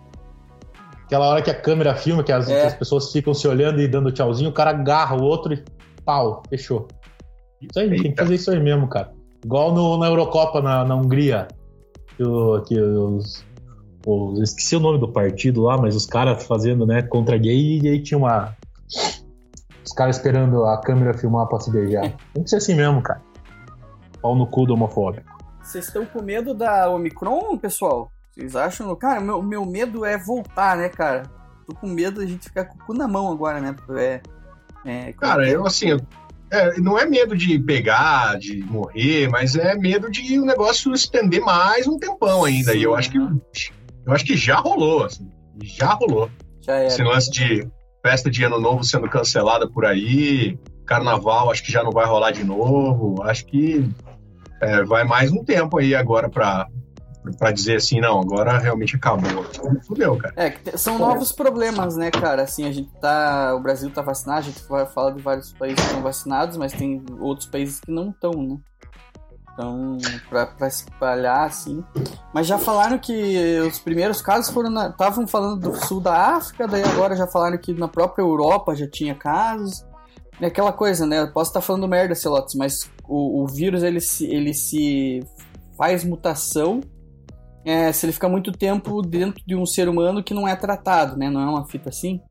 [1.10, 2.68] Aquela hora que a câmera filma, que as, É.
[2.68, 5.64] as pessoas ficam se olhando e dando tchauzinho, o cara agarra o outro e
[6.06, 6.88] pau, fechou.
[7.60, 8.22] Isso aí, tem que Eita.
[8.22, 9.12] fazer isso aí mesmo, cara.
[9.44, 11.48] Igual no, na Eurocopa, na, na Hungria.
[12.16, 13.44] Que, o- que os,
[14.06, 17.80] os- eu Esqueci o nome do partido lá, mas os caras fazendo, né, contra gay,
[17.82, 18.56] e aí tinha uma.
[19.84, 22.14] Os caras esperando a câmera filmar pra se beijar.
[22.36, 23.22] Tem que ser assim mesmo, cara.
[24.22, 25.28] Pau no cu do homofóbico.
[25.64, 28.12] Vocês estão com medo da Omicron, pessoal?
[28.40, 28.96] Vocês acham?
[28.96, 31.24] Cara, meu, meu medo é voltar, né, cara?
[31.68, 33.76] Tô com medo de a gente ficar com o cu na mão agora, né?
[33.98, 34.22] É.
[34.86, 35.98] é Cara, eu, assim,
[36.50, 41.42] é, não é medo de pegar, de morrer, mas é medo de o negócio estender
[41.42, 42.74] mais um tempão ainda.
[42.74, 45.30] E eu acho que eu acho que já rolou, assim,
[45.62, 46.32] já rolou.
[46.62, 46.88] Já era.
[46.88, 47.68] Esse lance de
[48.02, 52.32] festa de ano novo sendo cancelada por aí, carnaval acho que já não vai rolar
[52.32, 53.22] de novo.
[53.22, 53.88] Acho que
[54.62, 56.68] é, vai mais um tempo aí agora pra,
[57.38, 59.44] pra dizer assim, não, agora realmente acabou.
[59.86, 60.34] Fudeu, cara.
[60.36, 62.44] É, são novos problemas, né, cara?
[62.44, 63.54] Assim, a gente tá.
[63.56, 66.74] O Brasil tá vacinado, a gente vai falar de vários países que estão vacinados, mas
[66.74, 68.58] tem outros países que não estão, né?
[69.54, 69.98] Então,
[70.30, 71.84] pra, pra espalhar, assim.
[72.34, 74.90] Mas já falaram que os primeiros casos foram.
[74.90, 78.88] Estavam falando do sul da África, daí agora já falaram que na própria Europa já
[78.90, 79.86] tinha casos.
[80.40, 81.20] É aquela coisa, né?
[81.20, 85.20] Eu posso estar falando merda, Celotes, mas o, o vírus ele se, ele se
[85.78, 86.80] faz mutação
[87.66, 91.18] é, se ele fica muito tempo dentro de um ser humano que não é tratado,
[91.18, 91.30] né?
[91.30, 92.22] Não é uma fita assim?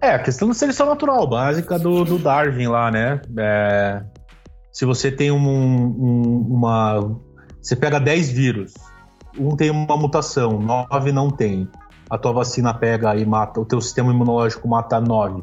[0.00, 3.20] É, a questão da seleção natural, básica do, do Darwin lá, né?
[3.38, 4.02] É,
[4.72, 7.16] se você tem um, um- uma.
[7.60, 8.72] Você pega 10 vírus,
[9.38, 11.68] um tem uma mutação, 9 não tem.
[12.08, 15.42] A tua vacina pega e mata, o teu sistema imunológico mata 9.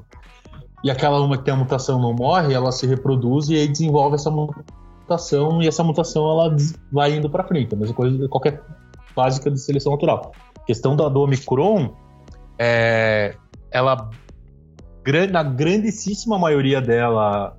[0.83, 4.15] E aquela uma que tem a mutação não morre, ela se reproduz e aí desenvolve
[4.15, 4.63] essa mutação
[5.62, 6.56] e essa mutação ela
[6.91, 7.74] vai indo pra frente.
[7.74, 8.62] A mesma coisa qualquer
[9.15, 10.32] básica de seleção natural.
[10.60, 11.93] A questão da do Omicron,
[12.60, 13.36] é,
[13.72, 14.10] ela
[15.32, 17.56] na grandíssima maioria dela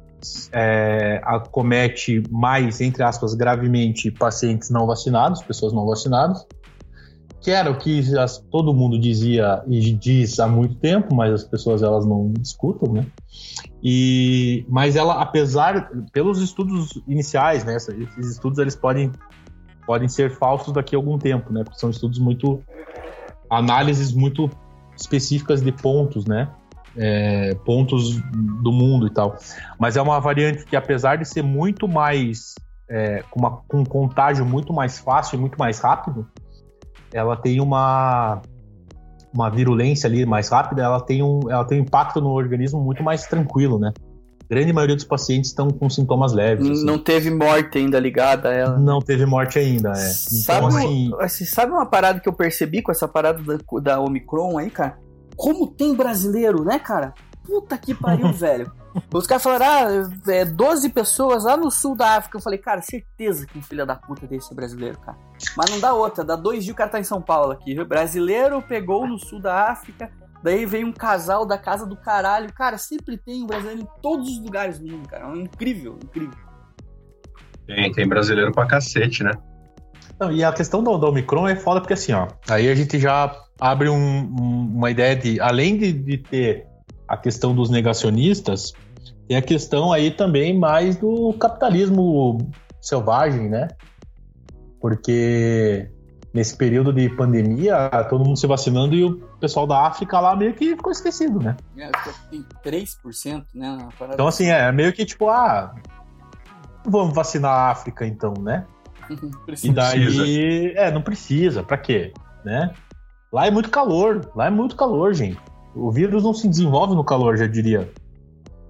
[0.52, 6.46] é, acomete mais, entre aspas, gravemente pacientes não vacinados, pessoas não vacinadas,
[7.40, 11.44] que era o que as- todo mundo dizia e diz há muito tempo, mas as
[11.44, 13.06] pessoas elas não escutam, né?
[13.82, 17.76] E, mas ela, apesar, pelos estudos iniciais, né?
[17.76, 19.12] Esses estudos eles podem,
[19.86, 21.62] podem ser falsos daqui a algum tempo, né?
[21.62, 22.60] Porque são estudos muito
[23.50, 24.50] análises muito
[24.96, 26.48] específicas de pontos, né?
[26.96, 28.20] É, pontos
[28.62, 29.36] do mundo e tal.
[29.78, 32.54] Mas é uma variante que, apesar de ser muito mais.
[32.90, 36.26] é, com, uma, com um contágio muito mais fácil e muito mais rápido,
[37.12, 38.42] ela tem uma.
[39.32, 43.02] Uma virulência ali mais rápida, ela tem, um, ela tem um impacto no organismo muito
[43.02, 43.92] mais tranquilo, né?
[44.42, 46.68] A grande maioria dos pacientes estão com sintomas leves.
[46.70, 46.84] assim.
[46.84, 48.78] Não teve morte ainda ligada a ela.
[48.78, 49.94] Não teve morte ainda, é.
[49.94, 51.10] sabe, Então, assim.
[51.20, 54.98] assim, sabe uma parada que eu percebi com essa parada da, da Omicron aí, cara?
[55.36, 57.12] Como tem brasileiro, né, cara?
[57.44, 58.72] Puta que pariu, velho.
[59.12, 62.36] Os caras falaram, ah, é 12 pessoas lá no sul da África.
[62.38, 65.16] Eu falei, cara, certeza que um filho da puta desse é brasileiro, cara.
[65.56, 67.74] Mas não dá outra, dá dois dias o cara tá em São Paulo aqui.
[67.74, 67.86] viu?
[67.86, 70.10] Brasileiro pegou no sul da África,
[70.42, 72.52] daí veio um casal da casa do caralho.
[72.52, 75.26] Cara, sempre tem um brasileiro em todos os lugares do mundo, cara.
[75.28, 76.36] É incrível, incrível.
[77.66, 79.32] Tem, tem brasileiro pra cacete, né?
[80.18, 82.98] Não, e a questão do, do Omicron é foda porque assim, ó, aí a gente
[82.98, 83.30] já
[83.60, 86.66] abre um- um- uma ideia de, além de, de ter
[87.06, 88.72] a questão dos negacionistas,
[89.28, 93.68] tem a questão aí também mais do capitalismo selvagem, né?
[94.80, 95.90] Porque
[96.32, 100.54] nesse período de pandemia, todo mundo se vacinando e o pessoal da África lá meio
[100.54, 101.56] que ficou esquecido, né?
[101.76, 101.90] É,
[102.30, 103.88] tem 3%, né?
[104.14, 105.74] Então, assim, é meio que tipo, ah,
[106.86, 108.64] vamos vacinar a África então, né?
[109.10, 109.74] E Precisa.
[109.74, 112.12] daí, é, não precisa, pra quê?
[112.44, 112.72] Né?
[113.32, 115.38] Lá é muito calor, lá é muito calor, gente.
[115.74, 117.90] O vírus não se desenvolve no calor, já diria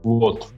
[0.02, 0.50] o outro.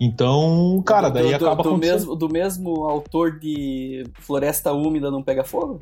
[0.00, 1.94] Então, cara, do, daí do, acaba do acontecendo.
[1.94, 5.80] mesmo, do mesmo autor de Floresta Úmida Não Pega Fogo?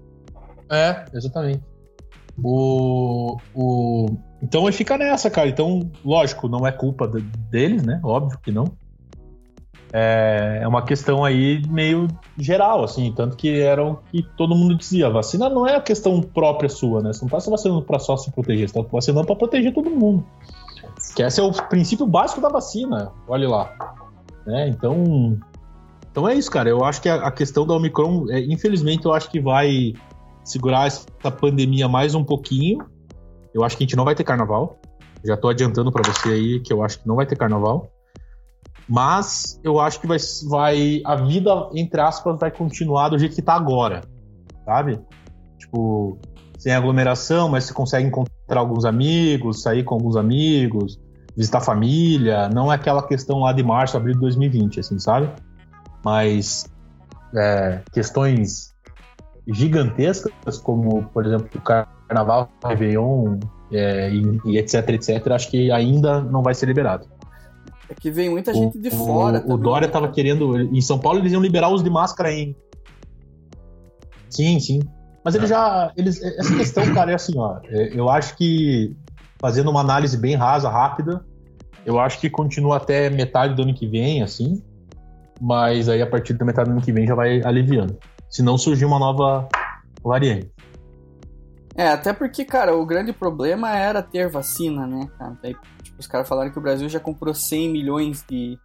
[0.70, 1.62] É, exatamente.
[2.42, 4.07] O, o...
[4.42, 5.48] Então aí fica nessa, cara.
[5.48, 8.00] Então, lógico, não é culpa de- deles, né?
[8.05, 8.64] Óbvio que não.
[9.92, 12.07] É, é uma questão aí meio
[12.38, 13.12] geral, assim.
[13.12, 15.11] Tanto que era o que todo mundo dizia.
[15.11, 17.12] Vacina não é a questão própria sua, né?
[17.12, 19.90] Você não tá se vacinando pra só se proteger, você tá vacinando pra proteger todo
[19.90, 20.24] mundo.
[21.15, 23.13] Que esse é o princípio básico da vacina.
[23.29, 23.75] Olha lá.
[24.47, 24.69] Né?
[24.69, 25.39] Então,
[26.11, 26.69] então é isso, cara.
[26.69, 29.95] Eu acho que a, a questão da Omicron, é, infelizmente, eu acho que vai
[30.45, 32.85] segurar essa pandemia mais um pouquinho.
[33.55, 34.79] Eu acho que a gente não vai ter carnaval.
[35.25, 37.91] Já tô adiantando pra você aí que eu acho que não vai ter carnaval.
[38.89, 43.43] Mas eu acho que vai, vai a vida, entre aspas, vai continuar do jeito que
[43.43, 44.01] tá agora.
[44.65, 45.01] Sabe?
[45.59, 46.19] Tipo,
[46.59, 50.99] sem aglomeração, mas você consegue encontrar alguns amigos, sair com alguns amigos,
[51.37, 52.49] visitar a família.
[52.49, 55.31] Não é aquela questão lá de março, abril de 2020, assim, sabe?
[56.05, 56.65] Mas
[57.37, 58.75] é, questões
[59.47, 63.39] gigantescas, como, por exemplo, o Carnaval, o Réveillon
[63.73, 67.07] é, e, e etc, etc, acho que ainda não vai ser liberado.
[67.89, 69.39] É que vem muita gente de o, fora.
[69.39, 69.93] O, também, Dória né?
[69.93, 70.57] tava querendo.
[70.61, 72.55] Em São Paulo eles iam liberar os de máscara em.
[74.29, 74.81] Sim, sim.
[75.25, 75.93] Mas ele já.
[75.97, 77.59] Eles, essa questão, cara, é assim, ó.
[77.65, 78.97] é, Eu acho que,
[79.41, 81.25] fazendo uma análise bem rasa, rápida,
[81.85, 84.63] eu acho que continua até metade do ano que vem, assim.
[85.41, 87.99] Mas aí a partir da metade do ano que vem já vai aliviando.
[88.31, 89.49] Se não surgir uma nova
[90.03, 90.51] variante.
[91.75, 95.37] É, até porque, cara, o grande problema era ter vacina, né, cara?
[95.43, 98.59] Daí, tipo, os caras falaram que o Brasil já comprou 100 milhões de,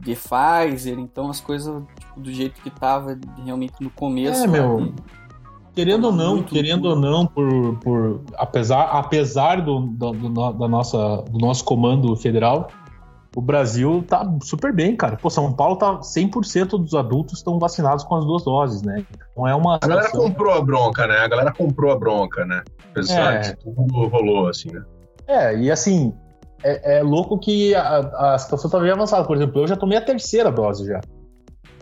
[0.00, 4.44] de Pfizer, então as coisas, tipo, do jeito que tava realmente no começo.
[4.44, 4.94] É, meu, de-
[5.74, 10.68] Querendo ou não, Muito querendo ou não, por, por apesar, apesar do, do, do da
[10.68, 12.68] nossa, do nosso comando federal,
[13.36, 15.16] o Brasil tá super bem, cara.
[15.16, 19.04] Pô, São Paulo tá 100% dos adultos estão vacinados com as duas doses, né?
[19.32, 21.16] Então é uma A galera situação- comprou a bronca, né?
[21.18, 22.62] A galera comprou a bronca, né?
[22.92, 23.38] Apesar É.
[23.40, 24.82] de tudo rolou, assim, né?
[25.26, 26.14] É, e assim,
[26.62, 29.26] é, é louco que a, a situação tá bem avançada.
[29.26, 31.00] Por exemplo, eu já tomei a terceira dose já.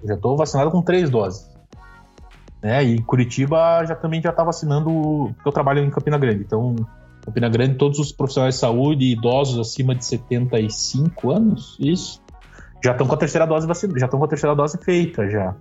[0.03, 1.52] Eu já tô vacinado com três doses.
[2.63, 2.85] Né?
[2.85, 4.91] E Curitiba já também já tá vacinando,
[5.35, 6.45] porque eu trabalho em Campina Grande.
[6.45, 6.77] Então,
[7.25, 12.23] Campina Grande, todos os profissionais de saúde, idosos acima de 75 anos, isso,
[12.83, 15.55] já estão com a terceira dose vacina, já estão com a terceira dose feita já.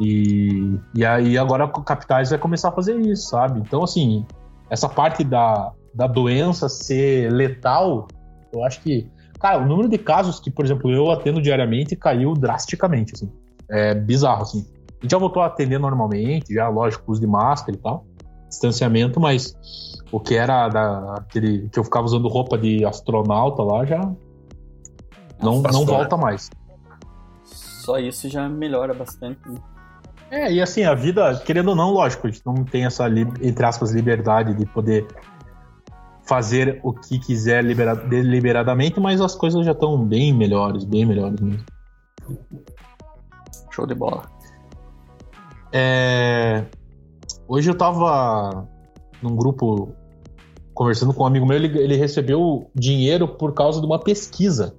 [0.00, 3.60] E, e aí agora capitais vai começar a fazer isso, sabe?
[3.60, 4.26] Então, assim,
[4.68, 8.08] essa parte da, da doença ser letal,
[8.52, 9.08] eu acho que.
[9.40, 13.30] Cara, o número de casos que, por exemplo, eu atendo diariamente caiu drasticamente, assim.
[13.68, 14.66] É bizarro, assim.
[15.04, 18.06] A gente já voltou a atender normalmente, já, lógico, uso de máscara e tal,
[18.48, 19.54] distanciamento, mas
[20.10, 24.00] o que era da, aquele que eu ficava usando roupa de astronauta lá já
[25.42, 26.48] não, não volta mais.
[27.44, 29.46] Só isso já melhora bastante.
[29.46, 29.58] né?
[30.30, 33.06] É, e assim, a vida, querendo ou não, lógico, a gente não tem essa,
[33.42, 35.06] entre aspas, liberdade de poder
[36.26, 41.38] fazer o que quiser libera- deliberadamente, mas as coisas já estão bem melhores, bem melhores
[41.38, 41.62] mesmo.
[43.70, 44.33] Show de bola.
[45.74, 46.64] É,
[47.48, 48.66] Hoje eu tava
[49.22, 49.92] num grupo
[50.72, 54.74] conversando com um amigo meu, ele, ele recebeu dinheiro por causa de uma pesquisa.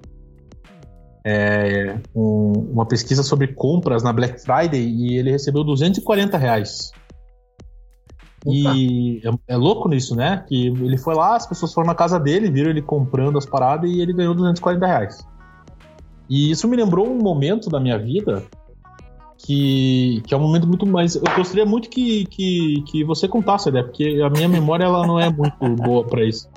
[1.23, 6.91] É, um- uma pesquisa sobre compras na Black Friday e ele recebeu 240 reais.
[8.45, 10.43] E é, é louco nisso, né?
[10.47, 13.89] Que ele foi lá, as pessoas foram na casa dele, viram ele comprando as paradas
[13.89, 15.25] e ele ganhou 240 reais.
[16.29, 18.43] E isso me lembrou um momento da minha vida
[19.45, 21.15] que, que é um momento muito mais.
[21.15, 23.83] Eu gostaria muito que, que, que você contasse, né?
[23.83, 26.49] Porque a minha memória ela não é muito boa pra isso.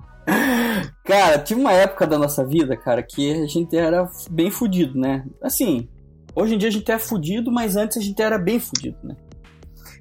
[1.04, 5.24] Cara, tive uma época da nossa vida, cara, que a gente era bem fudido, né?
[5.42, 5.88] Assim,
[6.34, 9.16] hoje em dia a gente é fudido, mas antes a gente era bem fudido, né?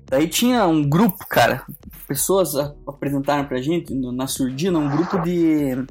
[0.09, 1.65] Daí tinha um grupo, cara,
[2.07, 2.55] pessoas
[2.87, 5.85] apresentaram pra gente na surdina um grupo de.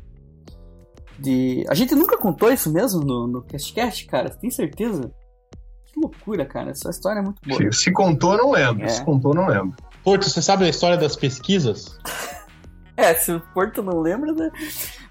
[1.19, 1.65] de.
[1.69, 4.31] A gente nunca contou isso mesmo no, no CastCast, cara?
[4.31, 5.13] Tem certeza?
[5.97, 6.71] Que loucura, cara.
[6.71, 7.73] Essa história é muito boa.
[7.73, 8.85] Se, se contou, não lembro.
[8.85, 8.89] É.
[8.89, 9.75] Se contou, não lembro.
[10.05, 11.99] Porto, você sabe a história das pesquisas?
[12.99, 14.51] É, se o Porto não lembra, né?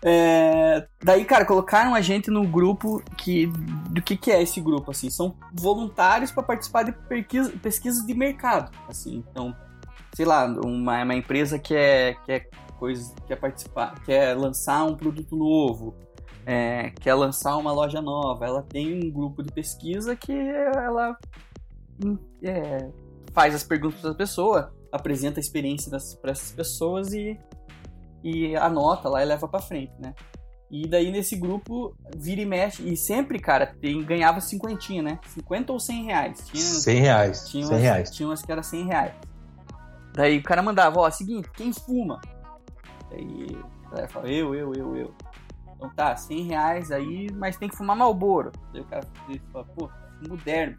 [0.01, 3.45] É, daí, cara, colocaram a gente no grupo que.
[3.91, 5.07] Do que, que é esse grupo, assim?
[5.11, 9.23] São voluntários para participar de pesquisa, pesquisas de mercado, assim.
[9.29, 9.55] Então,
[10.15, 14.95] sei lá, uma, uma empresa que é, que é coisa, quer participar, quer lançar um
[14.95, 15.93] produto novo,
[16.45, 21.17] é, quer lançar uma loja nova, ela tem um grupo de pesquisa que ela
[22.03, 22.89] hum, é,
[23.33, 25.89] faz as perguntas da pessoa, apresenta a experiência
[26.21, 27.37] para essas pessoas e,
[28.23, 30.13] e anota lá e leva para frente, né?
[30.69, 32.87] E daí nesse grupo vira e mexe.
[32.87, 35.19] E sempre, cara, tem, ganhava cinquentinha, né?
[35.27, 36.47] 50 ou 100 reais.
[36.47, 37.49] Tinha, 100 reais.
[37.49, 38.11] Tinha 100 umas, reais.
[38.11, 39.13] Tinha umas que era 100 reais.
[40.13, 42.19] Daí o cara mandava, ó, seguinte, quem fuma?
[43.09, 43.45] Daí
[43.85, 45.13] o cara falava, eu, eu, eu, eu.
[45.85, 48.51] Então tá, 100 reais aí, mas tem que fumar Malboro.
[48.73, 49.05] Daí o cara
[49.51, 50.77] fala, pô, fumo derby.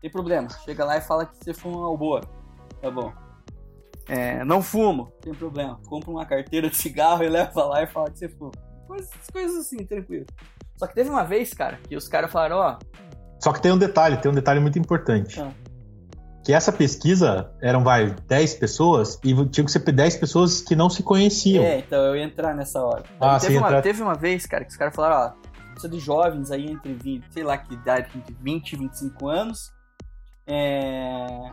[0.00, 2.26] Tem problema, chega lá e fala que você fuma Malboro.
[2.80, 3.12] Tá bom.
[4.08, 5.78] É, não fumo, tem problema.
[5.86, 8.52] Compra uma carteira de cigarro e leva lá e fala que você fuma.
[8.86, 10.24] Coisas, coisas assim, tranquilo.
[10.76, 12.78] Só que teve uma vez, cara, que os caras falaram, ó.
[13.40, 15.38] Só que tem um detalhe, tem um detalhe muito importante.
[15.40, 15.52] Ah.
[16.48, 20.88] Que essa pesquisa eram, vai, 10 pessoas e tinha que ser 10 pessoas que não
[20.88, 21.62] se conheciam.
[21.62, 23.04] É, então eu ia entrar nessa hora.
[23.20, 26.00] Ah, teve, uma, entrar- teve uma vez, cara, que os caras falaram, ó, precisa de
[26.00, 29.70] jovens aí entre 20, sei lá que idade, entre 20 e 25 anos.
[30.46, 31.50] É,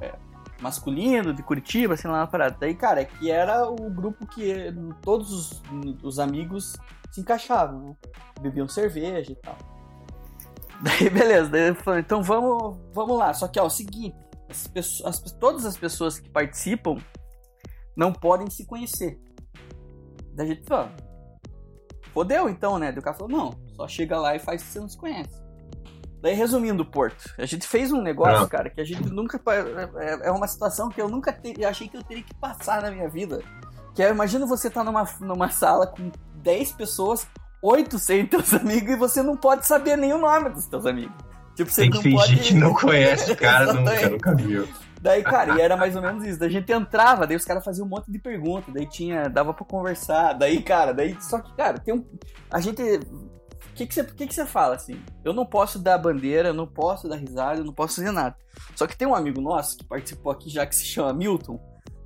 [0.00, 0.14] é,
[0.62, 2.56] masculino, de Curitiba, sei lá, uma parada.
[2.58, 5.62] Daí, cara, que era o grupo que todos os,
[6.02, 6.78] os amigos
[7.10, 7.94] se encaixavam, né?
[8.40, 9.54] Bebiam cerveja e tal.
[10.82, 13.32] Daí, beleza, daí eu falei, então vamos, vamos lá.
[13.32, 14.16] Só que, ó, é o seguinte,
[14.50, 16.96] as pessoas, as- todas as pessoas que participam
[17.96, 19.20] não podem se conhecer.
[20.34, 20.88] Daí a gente falou,
[22.12, 22.90] fodeu então, né?
[22.90, 25.40] Daí o cara falou, não, só chega lá e faz que você não se conhece.
[26.20, 28.48] Daí, resumindo o Porto, a gente fez um negócio, Ah.
[28.48, 29.38] cara, que a gente nunca.
[29.40, 32.80] pa- É é uma situação que eu nunca te- achei que eu teria que passar
[32.82, 33.42] na minha vida.
[33.94, 37.26] Que é, imagina você tá numa, numa sala com 10 pessoas,
[37.62, 41.14] 8 serem teus amigos, e você não pode saber nem o nome dos teus amigos.
[41.54, 42.48] Tipo, você Tem que não fingir pode...
[42.48, 44.68] que não conhece o cara, nunca, nunca viu.
[45.00, 46.38] Daí, cara, e era mais ou menos isso.
[46.38, 49.52] Daí a gente entrava, daí os caras faziam um monte de perguntas, daí tinha, dava
[49.52, 52.04] pra conversar, daí, cara, daí, só que, cara, tem um.
[52.50, 52.82] A gente.
[52.82, 55.02] O que que você que que você fala assim?
[55.24, 58.36] Eu não posso dar bandeira, eu não posso dar risada, eu não posso fazer nada.
[58.76, 61.58] Só que tem um amigo nosso que participou aqui já que se chama Milton,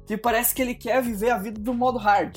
[0.06, 2.36] que parece que ele quer viver a vida do modo hard.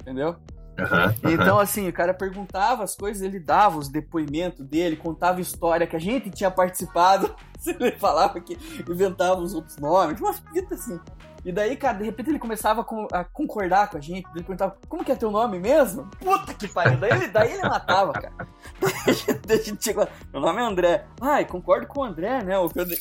[0.00, 0.36] Entendeu?
[0.78, 5.86] Aham, Então, assim, o cara perguntava as coisas, ele dava os depoimentos dele, contava história
[5.86, 7.34] que a gente tinha participado.
[7.66, 11.00] Ele falava que inventava os outros nomes, umas fitas assim.
[11.46, 14.26] E daí, cara, de repente ele começava a con- a concordar com a gente.
[14.34, 16.06] Ele perguntava, como que é teu nome mesmo?
[16.20, 16.98] Puta que pariu.
[16.98, 18.32] Daí ele, daí ele matava, cara.
[19.46, 21.06] Daí a gente chegou lá, meu nome é André.
[21.20, 22.54] Ai, concordo com o André, né?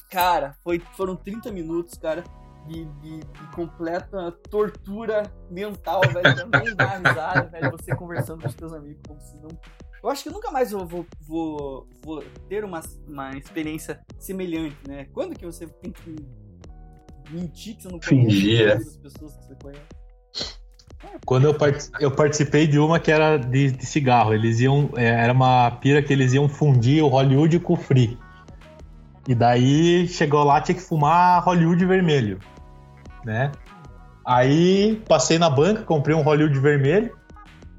[0.09, 2.23] Cara, foi, foram 30 minutos, cara.
[2.67, 6.35] De, de- de completa tortura mental, velho.
[6.35, 7.71] Também dá risada, velho.
[7.71, 9.49] Você conversando com os teus amigos como se não.
[10.01, 14.77] Eu acho que eu nunca mais eu vou, vou, vou ter uma, uma experiência semelhante,
[14.87, 15.05] né?
[15.13, 16.15] Quando que você tem que
[17.29, 18.73] mentir que você não Fingir, é.
[18.73, 19.81] as pessoas que você conhece?
[21.25, 24.89] Quando eu, part- eu participei de uma que era de, de cigarro, eles iam.
[24.95, 28.17] é, era uma pira que eles iam fundir o Hollywood com o Free.
[29.27, 32.39] E daí chegou lá, tinha que fumar Hollywood vermelho.
[33.23, 33.51] Né?
[34.25, 37.15] Aí passei na banca, comprei um Hollywood vermelho.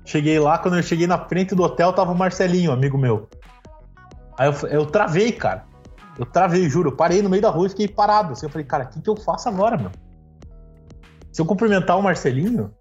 [0.04, 3.28] Cheguei lá, quando eu cheguei na frente do hotel, tava o Marcelinho, amigo meu.
[4.38, 5.64] Aí eu, eu travei, cara.
[6.18, 6.90] Eu travei, juro.
[6.90, 8.32] Eu parei no meio da rua e fiquei parado.
[8.32, 9.90] Assim, eu falei, cara, o que, que eu faço agora, meu?
[11.32, 12.72] Se eu cumprimentar o Marcelinho,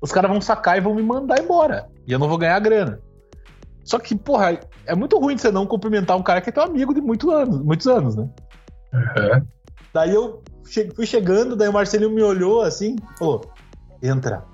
[0.00, 1.88] os caras vão sacar e vão me mandar embora.
[2.06, 3.00] E eu não vou ganhar grana.
[3.84, 6.92] Só que, porra, é muito ruim você não cumprimentar um cara que é teu amigo
[6.92, 8.28] de muitos anos, muitos anos, né?
[8.92, 9.46] aham.
[9.94, 13.42] Daí eu che- fui chegando, daí o Marcelinho me olhou assim, falou,
[14.02, 14.44] entra.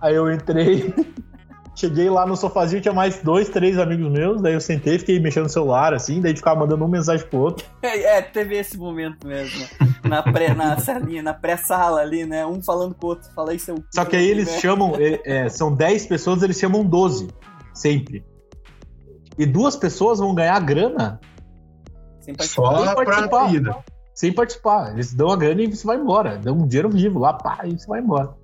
[0.00, 0.92] Aí eu entrei,
[1.74, 5.44] cheguei lá no sofazinho, tinha mais dois, três amigos meus, daí eu sentei, fiquei mexendo
[5.44, 7.66] no celular, assim, daí ficava mandando uma mensagem pro outro.
[7.82, 9.66] É, teve esse momento mesmo?
[10.04, 12.46] Na, pré, na salinha, na pré-sala ali, né?
[12.46, 13.82] Um falando com o outro, fala aí seu.
[13.94, 14.58] Só que aí eles né?
[14.60, 17.28] chamam, é, é, são 10 pessoas, eles chamam 12,
[17.74, 18.24] sempre.
[19.38, 21.20] E duas pessoas vão ganhar grana
[22.20, 22.78] Sem participar.
[22.78, 23.48] Só pra participar.
[23.50, 23.76] vida.
[24.16, 24.94] Sem participar.
[24.94, 26.38] Eles dão a grana e você vai embora.
[26.38, 28.34] Dão um dinheiro vivo lá, pá, e você vai embora.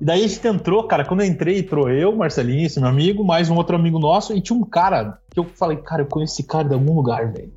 [0.00, 1.04] E daí a gente entrou, cara.
[1.04, 4.40] Quando eu entrei, entrou eu, Marcelinho, esse meu amigo, mais um outro amigo nosso, e
[4.40, 7.52] tinha um cara que eu falei, cara, eu conheço esse cara de algum lugar, velho.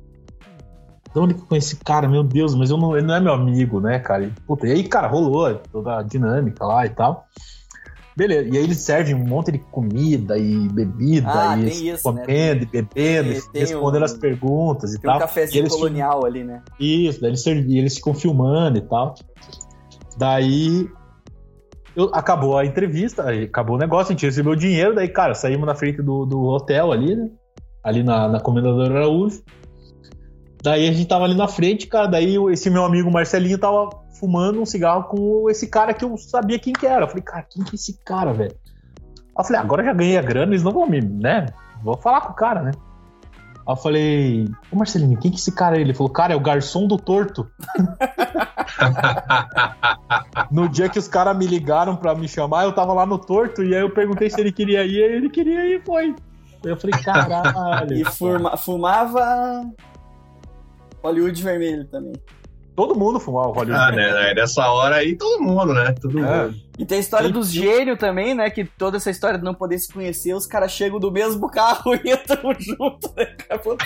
[1.12, 2.08] De onde que eu conheço esse cara?
[2.08, 4.24] Meu Deus, mas eu não, ele não é meu amigo, né, cara?
[4.24, 7.26] E, puta, e aí, cara, rolou toda a dinâmica lá e tal.
[8.16, 12.22] Beleza, e aí eles servem um monte de comida e bebida, Ah, e isso, né?
[12.22, 12.88] comendo e bebendo,
[13.30, 15.16] Tem- e tem respondendo um- as perguntas e Tem um tal.
[15.16, 16.62] E cafezinho colonial ali, né?
[16.78, 19.14] isso, daí eles, servi- eles ficam filmando e tal.
[20.16, 20.88] Daí
[21.96, 25.66] eu- acabou a entrevista, acabou o negócio, a gente recebeu o dinheiro, daí, cara, saímos
[25.66, 27.28] na frente do, do hotel ali, né?
[27.82, 29.42] Ali na, na Comendador Araújo.
[30.64, 32.06] Daí a gente tava ali na frente, cara.
[32.06, 36.58] Daí esse meu amigo Marcelinho tava fumando um cigarro com esse cara que eu sabia
[36.58, 37.04] quem que era.
[37.04, 38.56] Eu falei, cara, quem que é esse cara, velho?
[39.38, 41.46] Eu falei, agora eu já ganhei a grana, eles não vão me, né?
[41.82, 42.70] Vou falar com o cara, né?
[43.66, 45.82] Aí eu falei, ô Marcelinho, quem que é esse cara aí?
[45.82, 47.46] Ele falou, cara, é o garçom do torto.
[50.50, 53.62] no dia que os caras me ligaram pra me chamar, eu tava lá no torto,
[53.62, 56.14] e aí eu perguntei se ele queria ir, ele queria ir foi.
[56.64, 57.98] Eu falei, caralho.
[57.98, 59.62] E fuma- fumava
[61.04, 62.14] Hollywood vermelho também.
[62.76, 63.80] Todo mundo fumava o Hollywood.
[63.80, 64.12] Ah, né?
[64.12, 65.92] né, Nessa hora aí, todo mundo, né?
[66.00, 66.46] Todo É.
[66.46, 66.56] mundo.
[66.76, 68.50] E tem a história Sim, dos gênios também, né?
[68.50, 71.94] Que toda essa história de não poder se conhecer, os caras chegam do mesmo carro
[72.04, 73.26] e entram junto, né?
[73.26, 73.76] Cara, Pô,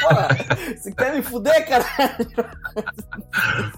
[0.75, 1.85] você quer me fuder, cara?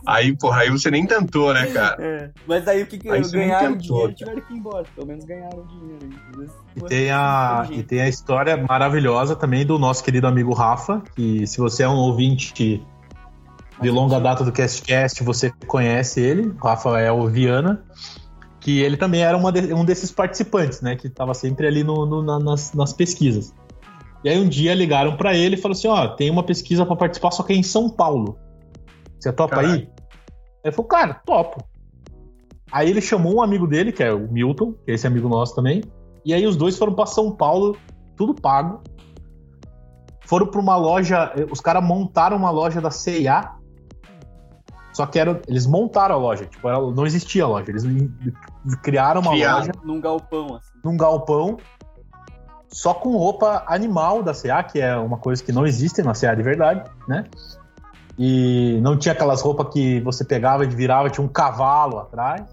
[0.07, 1.97] Aí, porra, aí você nem tentou, né, cara?
[1.99, 2.30] É.
[2.47, 4.84] Mas aí o que, que Aí ganharam tentou, dinheiro e tiveram que ir embora.
[4.95, 6.09] Pelo menos ganharam dinheiro.
[6.36, 11.03] Eles- E tem, a, e tem a história maravilhosa também do nosso querido amigo Rafa,
[11.16, 12.80] que se você é um ouvinte
[13.80, 17.82] de longa data do CastCast, você conhece ele, Rafael Viana,
[18.60, 22.22] que ele também era de- um desses participantes, né, que estava sempre ali no, no-
[22.22, 23.54] na- nas, nas pesquisas.
[24.22, 26.94] E aí um dia ligaram para ele e falaram assim, ó, tem uma pesquisa para
[26.96, 28.38] participar, só que é em São Paulo.
[29.18, 29.74] Você topa Caraca.
[29.74, 29.88] aí?
[30.62, 31.64] Ele falou, cara, topo.
[32.70, 35.54] Aí ele chamou um amigo dele, que é o Milton, que é esse amigo nosso
[35.54, 35.82] também,
[36.24, 37.76] e aí os dois foram para São Paulo,
[38.14, 38.82] tudo pago.
[40.26, 43.50] Foram para uma loja, eh, os caras montaram uma loja da CIA.
[45.01, 47.70] Só que era, eles montaram a loja, tipo, era- não existia a loja.
[47.70, 47.84] Eles
[48.82, 49.59] criaram uma Criaram.
[49.61, 50.72] loja Num galpão, assim.
[50.84, 51.57] num galpão
[52.68, 56.34] só com roupa animal da CA, que é uma coisa que não existe na CA
[56.34, 57.24] de verdade, né?
[58.18, 62.44] E não tinha aquelas roupas que você pegava e virava, tinha um cavalo atrás.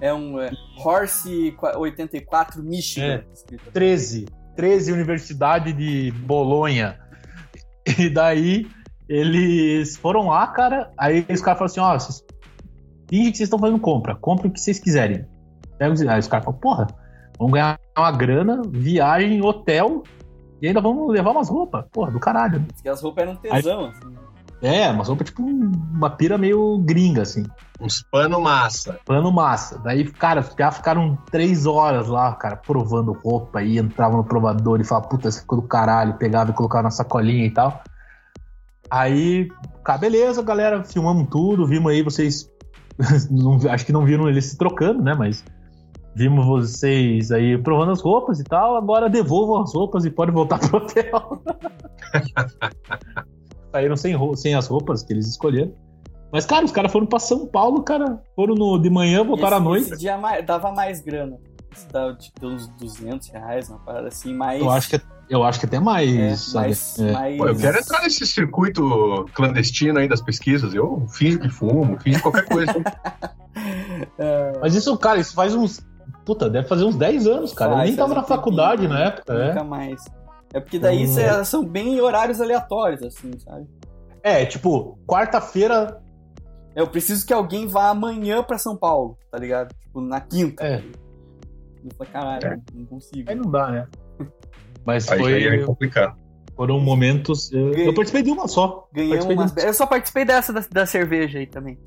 [0.00, 0.50] É um é,
[0.82, 3.06] Horse qua- 84 Michigan.
[3.06, 3.24] É.
[3.32, 3.70] escrito.
[3.72, 4.24] 13.
[4.56, 6.98] 13 Universidade de Bolonha.
[7.98, 8.66] E daí
[9.08, 10.90] eles foram lá, cara.
[10.98, 12.24] Aí os caras falaram assim: ó, vocês
[13.08, 14.14] fingem que vocês estão fazendo compra.
[14.14, 15.26] Compre o que vocês quiserem.
[15.80, 16.86] Aí os caras falaram: porra,
[17.38, 20.02] vamos ganhar uma grana, viagem, hotel.
[20.62, 21.84] E ainda vamos levar umas roupas.
[21.92, 22.60] Porra, do caralho.
[22.60, 22.66] né?
[22.72, 24.14] Diz que as roupas eram tesão, assim.
[24.62, 27.44] É, umas roupas tipo um- uma pira meio gringa, assim.
[27.78, 28.98] Uns pano massa.
[29.04, 29.78] Plano massa.
[29.80, 34.84] Daí, cara, já ficaram três horas lá, cara, provando roupa e entrava no provador e
[34.84, 37.82] falava, puta, essa ficou do caralho, pegava e colocava na sacolinha e tal.
[38.90, 39.48] Aí,
[39.84, 42.50] cara, beleza, galera, filmamos tudo, vimos aí vocês.
[43.30, 45.14] não- acho que não viram eles se trocando, né?
[45.14, 45.44] Mas
[46.14, 48.76] vimos vocês aí provando as roupas e tal.
[48.76, 51.42] Agora devolvam as roupas e pode voltar pro hotel.
[53.72, 55.72] Saíram sem, sem as roupas que eles escolheram.
[56.32, 58.20] Mas, cara, os caras foram pra São Paulo, cara.
[58.34, 59.92] Foram no, de manhã, voltaram à esse, noite.
[59.92, 61.38] Esse dia mais- dava mais grana.
[61.72, 64.60] Esse dava tipo, uns 200 reais, uma parada assim, mais.
[64.60, 66.54] Eu acho que, eu acho que até mais.
[66.54, 67.12] é, mais, É.
[67.12, 70.74] mais- Pô, eu quero entrar nesse circuito clandestino aí das pesquisas.
[70.74, 72.72] Eu finjo que fumo, finjo qualquer coisa.
[74.18, 75.80] É, Mas isso, cara, isso faz uns.
[76.24, 77.72] Puta, deve fazer uns 10 anos, cara.
[77.72, 79.48] eu Faz, nem tava na faculdade na época, é.
[79.48, 80.02] Nunca mais.
[80.54, 81.06] É porque daí Hum.
[81.12, 83.66] cê- são bem horários aleatórios, assim, sabe?
[84.22, 86.00] É, tipo, quarta-feira.
[86.74, 89.74] Eu preciso que alguém vá amanhã pra São Paulo, tá ligado?
[89.80, 90.64] Tipo, na quinta.
[90.64, 90.82] É.
[91.84, 92.56] Eu falei, caralho, É.
[92.74, 93.28] não consigo.
[93.30, 93.86] Aí não dá, né?
[94.86, 96.16] Mas Aí foi, ia complicar.
[96.56, 97.50] foram momentos.
[97.52, 98.88] Eu, eu participei de uma só.
[98.92, 99.52] Ganhei Participei de umas.
[99.52, 101.78] uma- Eu só participei dessa da, da cerveja aí também.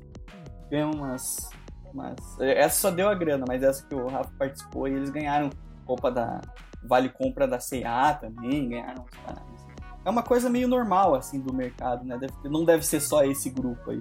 [0.70, 1.48] Ganhei umas,
[1.92, 2.16] umas.
[2.40, 5.50] Essa só deu a grana, mas essa que o Rafa participou e eles ganharam
[5.86, 6.40] roupa da.
[6.82, 9.66] Vale compra da CA também, ganharam paradas.
[10.04, 12.16] É uma coisa meio normal, assim, do mercado, né?
[12.16, 14.00] Deve não deve ser só esse grupo aí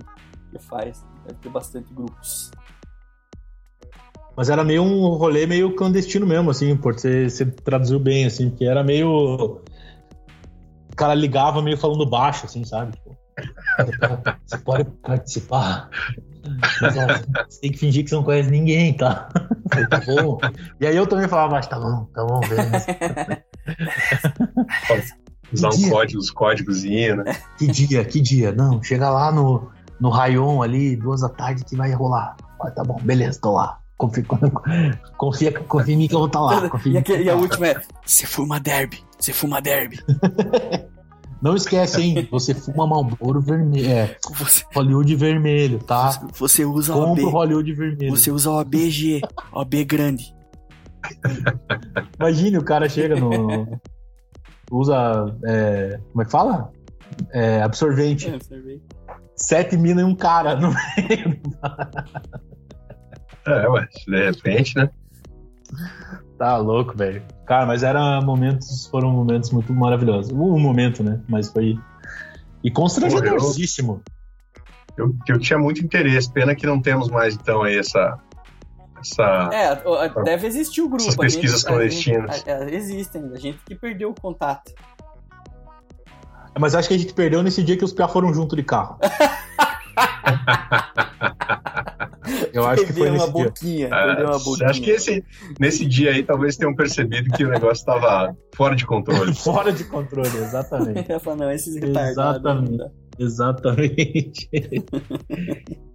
[0.52, 1.04] que faz.
[1.26, 2.52] Deve ter bastante grupos.
[4.38, 8.52] Mas era meio um rolê meio clandestino mesmo, assim, por você, você traduziu bem, assim,
[8.52, 9.10] porque era meio.
[9.10, 12.92] O cara ligava meio falando baixo, assim, sabe?
[12.92, 13.18] Tipo,
[14.46, 15.90] você pode participar.
[16.80, 17.08] Mas, ó,
[17.50, 19.28] você tem que fingir que você não conhece ninguém, tá?
[19.72, 20.38] Falei, tá bom.
[20.80, 22.86] E aí eu também falava baixo, tá bom, tá bom, beleza.
[25.52, 27.36] Usar um código, os códigozinhos, né?
[27.58, 28.52] Que dia, que dia?
[28.52, 32.38] Não, chega lá no, no Rayon ali, duas da tarde que vai rolar.
[32.62, 33.80] Ah, tá bom, beleza, tô lá.
[33.98, 34.24] Confia,
[35.18, 36.70] confia, confia em mim que eu vou estar lá.
[36.70, 37.41] Confia em e, mim a, que eu e a tá lá.
[37.41, 40.00] última é: você fuma derby, você fuma derby.
[41.41, 42.28] Não esquece, hein?
[42.32, 43.88] Você fuma Marlboro vermelho.
[43.91, 46.20] É, Você, Hollywood vermelho, tá?
[46.36, 47.22] você usa o OB.
[47.26, 48.10] Hollywood vermelho.
[48.16, 49.22] Você usa OBG,
[49.52, 50.34] OB grande.
[52.20, 53.80] Imagine o cara chega no.
[54.72, 55.36] Usa.
[55.45, 56.72] é, como é que fala?
[57.32, 58.30] É, absorvente.
[58.30, 58.82] É, cerveja.
[59.36, 61.39] Sete minas e um cara no meio.
[63.48, 64.89] É, ué, de repente, né?
[66.38, 67.24] Tá louco, velho.
[67.45, 68.88] Cara, mas era momentos.
[68.88, 70.32] Foram momentos muito maravilhosos.
[70.32, 71.20] Um momento, né?
[71.28, 71.78] Mas foi.
[72.64, 74.02] E constrangedoríssimo.
[74.98, 78.18] Eu, eu tinha muito interesse, pena que não temos mais, então, aí essa.
[79.00, 81.04] essa É, deve existir o grupo.
[81.04, 82.43] Essas pesquisas gente- clandestinas.
[82.48, 83.24] a- a- existem.
[83.34, 84.72] A gente que perdeu o contato.
[86.60, 88.98] Mas acho que a gente perdeu nesse dia que os piá foram junto de carro.
[92.53, 93.43] Eu acho que foi uma nesse dia.
[93.45, 93.89] boquinha.
[93.91, 94.69] Ah, uma boquinha.
[94.69, 95.23] acho que esse,
[95.59, 99.34] nesse dia aí talvez tenham percebido que o negócio estava fora de controle.
[99.36, 101.11] Fora de controle, exatamente.
[101.11, 102.17] Eu falo, não, esses retardados.
[102.19, 102.91] Exatamente.
[103.19, 104.49] Exatamente.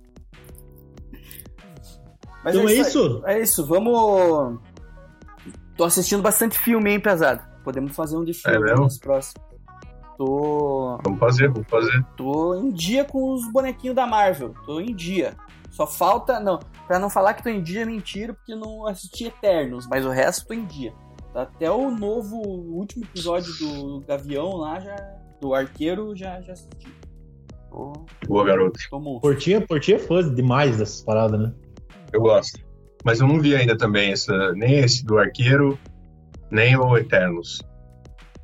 [2.45, 2.81] Mas então é aí.
[2.81, 3.23] isso?
[3.25, 4.59] É isso, vamos.
[5.77, 7.41] Tô assistindo bastante filme, hein, pesado.
[7.63, 9.53] Podemos fazer um de filme É nos próximos.
[10.19, 10.99] Tô.
[11.03, 12.05] Vamos fazer, vamos fazer.
[12.17, 14.55] Tô em dia com os bonequinhos da Marvel.
[14.67, 15.35] Tô em dia.
[15.73, 16.39] Só falta.
[16.39, 20.07] Não, pra não falar que tô em dia, é mentira, porque não assisti Eternos, mas
[20.07, 20.93] o resto tô em dia.
[21.35, 24.95] Até o novo, o último episódio do Gavião lá, já.
[25.41, 26.87] Do Arqueiro, já, já assisti.
[27.69, 27.93] Tô,
[28.29, 28.79] Boa, garoto.
[29.21, 31.53] Portinha, Portinha é fã demais dessas paradas, né?
[32.13, 32.61] Eu gosto.
[33.05, 35.77] Mas eu não vi ainda também essa, nem esse do Arqueiro,
[36.51, 37.61] nem o Eternos.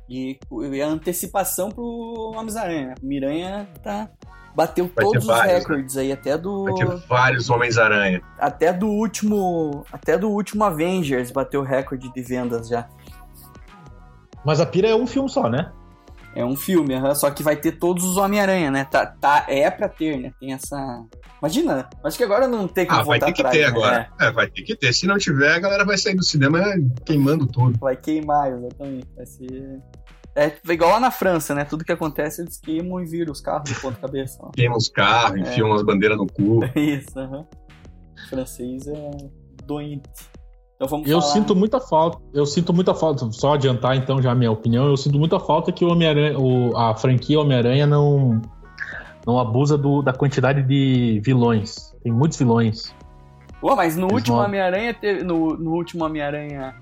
[0.09, 0.39] E,
[0.73, 2.87] e a antecipação pro Homens-Aranha.
[2.87, 2.95] né?
[3.01, 4.09] Miranha tá.
[4.55, 5.59] Bateu Vai todos ter os vários, né?
[5.59, 6.63] recordes aí, até do.
[6.65, 8.21] Vai ter vários Homens-Aranha.
[8.37, 9.85] Até do último.
[9.91, 12.87] Até do último Avengers bateu o recorde de vendas já.
[14.45, 15.71] Mas a pira é um filme só, né?
[16.35, 18.85] É um filme, aham, só que vai ter todos os Homem-Aranha, né?
[18.85, 20.31] Tá, tá, é pra ter, né?
[20.39, 21.03] Tem essa.
[21.41, 23.67] Imagina, acho que agora não tem como Ah, vai ter que atrás, ter né?
[23.67, 24.09] agora.
[24.19, 24.93] É, vai ter que ter.
[24.93, 26.61] Se não tiver, a galera vai sair do cinema
[27.03, 27.75] queimando tudo.
[27.75, 29.07] É, vai queimar, exatamente.
[29.15, 29.79] Vai ser.
[30.45, 31.65] É igual lá na França, né?
[31.65, 34.37] Tudo que acontece eles queimam e viram os carros de ponta cabeça.
[34.41, 34.49] ó.
[34.51, 36.59] Queimam os carros, enfiam umas bandeiras no cu.
[36.77, 37.45] Isso, aham.
[38.25, 39.11] O francês é
[39.65, 40.09] doente.
[40.75, 41.33] Então vamos Eu falar.
[41.33, 42.19] sinto muita falta.
[42.33, 43.29] Eu sinto muita falta.
[43.31, 44.87] Só adiantar então já a minha opinião.
[44.87, 48.41] Eu sinto muita falta que o Homem-Aranha, o- a franquia Homem-Aranha não
[49.27, 51.93] não abusa do- da quantidade de vilões.
[52.01, 52.95] Tem muitos vilões.
[53.59, 56.73] Pô, mas no Eles último Homem-Aranha, teve- no, no último Homem-Aranha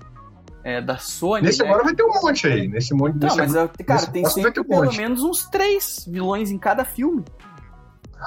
[0.68, 1.42] é, da Sony.
[1.42, 1.68] Nesse né?
[1.68, 2.68] agora vai ter um monte aí.
[2.68, 4.96] Nesse monte Não, desse mas, agora- eu- cara, nesse tem sempre ter um pelo monte.
[4.98, 7.24] menos uns três vilões em cada filme.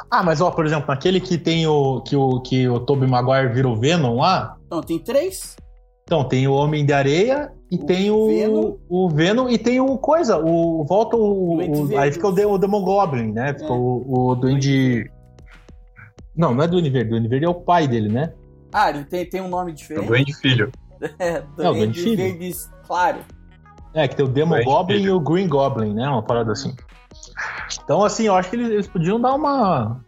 [0.09, 3.53] Ah, mas ó, por exemplo, naquele que tem o que o que o Tobey Maguire
[3.53, 5.55] virou Venom lá, Não, tem três.
[6.03, 8.77] então tem o Homem de Areia e O tem o Venom.
[8.89, 13.33] o Venom e tem o coisa, o volta o, o- aí fica o, o Demogoblin,
[13.33, 13.53] né?
[13.53, 13.75] Fica É.
[13.77, 15.11] o, o Duende
[16.35, 18.33] Não, não é Duende Verde, Duende Verde é o pai dele, né?
[18.73, 20.07] Ah, ele tem, tem um nome É o diferente.
[20.07, 20.71] Duende Filho.
[21.19, 22.17] É, o Duende Duende Filho.
[22.17, 23.19] Verdes Claro.
[23.93, 25.07] É, que tem o Demo Goblin Filho.
[25.09, 26.07] e o Green Goblin, né?
[26.07, 26.73] Uma parada assim.
[27.83, 30.01] Então, assim, eu acho que eles, eles podiam dar uma.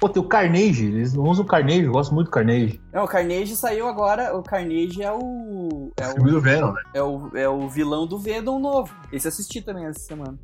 [0.00, 2.80] Pô, tem o Carnage, eles não usam o Carnage, eu gosto muito do Carnage.
[2.92, 4.36] Não, o Carnage saiu agora.
[4.36, 5.92] O Carnage é o.
[6.00, 6.82] É O filme o, do Venom, né?
[6.94, 8.92] é o, é o vilão do Venom novo.
[9.12, 10.36] Esse eu assisti também essa semana.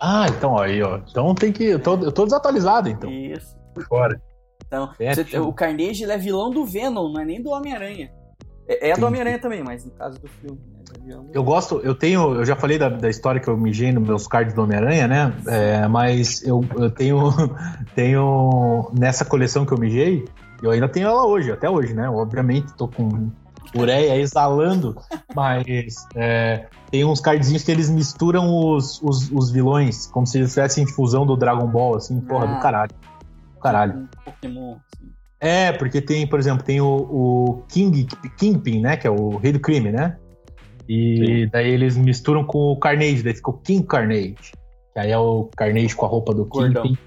[0.00, 0.98] Ah, então aí, ó.
[1.08, 1.62] Então tem que.
[1.64, 3.08] Eu tô, eu tô desatualizado, então.
[3.08, 3.56] Isso.
[3.72, 4.20] Por fora.
[4.66, 8.10] Então, É, você- o Carnage ele é vilão do Venom, não é nem do Homem-Aranha.
[8.68, 9.04] É, é do Entendi.
[9.04, 10.58] Homem-Aranha também, mas no caso do filme.
[11.04, 13.92] né, do- Eu gosto, eu tenho, eu já falei da, da história que eu mijei
[13.92, 15.32] nos meus cards do Homem-Aranha, né?
[15.46, 17.18] É, mas eu, eu tenho,
[17.94, 20.24] tenho nessa coleção que eu mijei,
[20.62, 22.08] eu ainda tenho ela hoje, até hoje, né?
[22.08, 23.30] Obviamente, tô com
[23.74, 24.94] ureia exalando,
[25.34, 30.50] mas é, tem uns cardzinhos que eles misturam os, os, os vilões, como se eles
[30.52, 32.54] tivessem fusão do Dragon Ball, assim, porra, Ah.
[32.54, 32.90] do caralho.
[33.54, 33.94] Do caralho.
[33.94, 34.76] Um Pokémon.
[35.42, 38.06] É, porque tem, por exemplo, tem o, o King,
[38.38, 38.96] Kingpin, né?
[38.96, 40.16] Que é o rei do crime, né?
[40.88, 44.52] E daí eles misturam com o Carnage, daí ficou King Carnage.
[44.92, 46.84] Que aí é o Carnage com a roupa do Gordão.
[46.84, 47.02] Kingpin.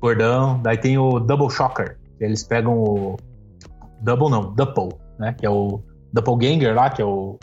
[0.00, 0.60] Gordão.
[0.60, 1.96] Daí tem o Double Shocker.
[2.18, 3.16] Que eles pegam o.
[4.00, 5.32] Double não, Double, né?
[5.38, 5.80] Que é o
[6.12, 7.38] Doppelganger lá, que é o.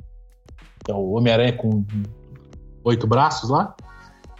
[0.84, 1.86] Que é o Homem-Aranha com
[2.84, 3.73] oito braços lá.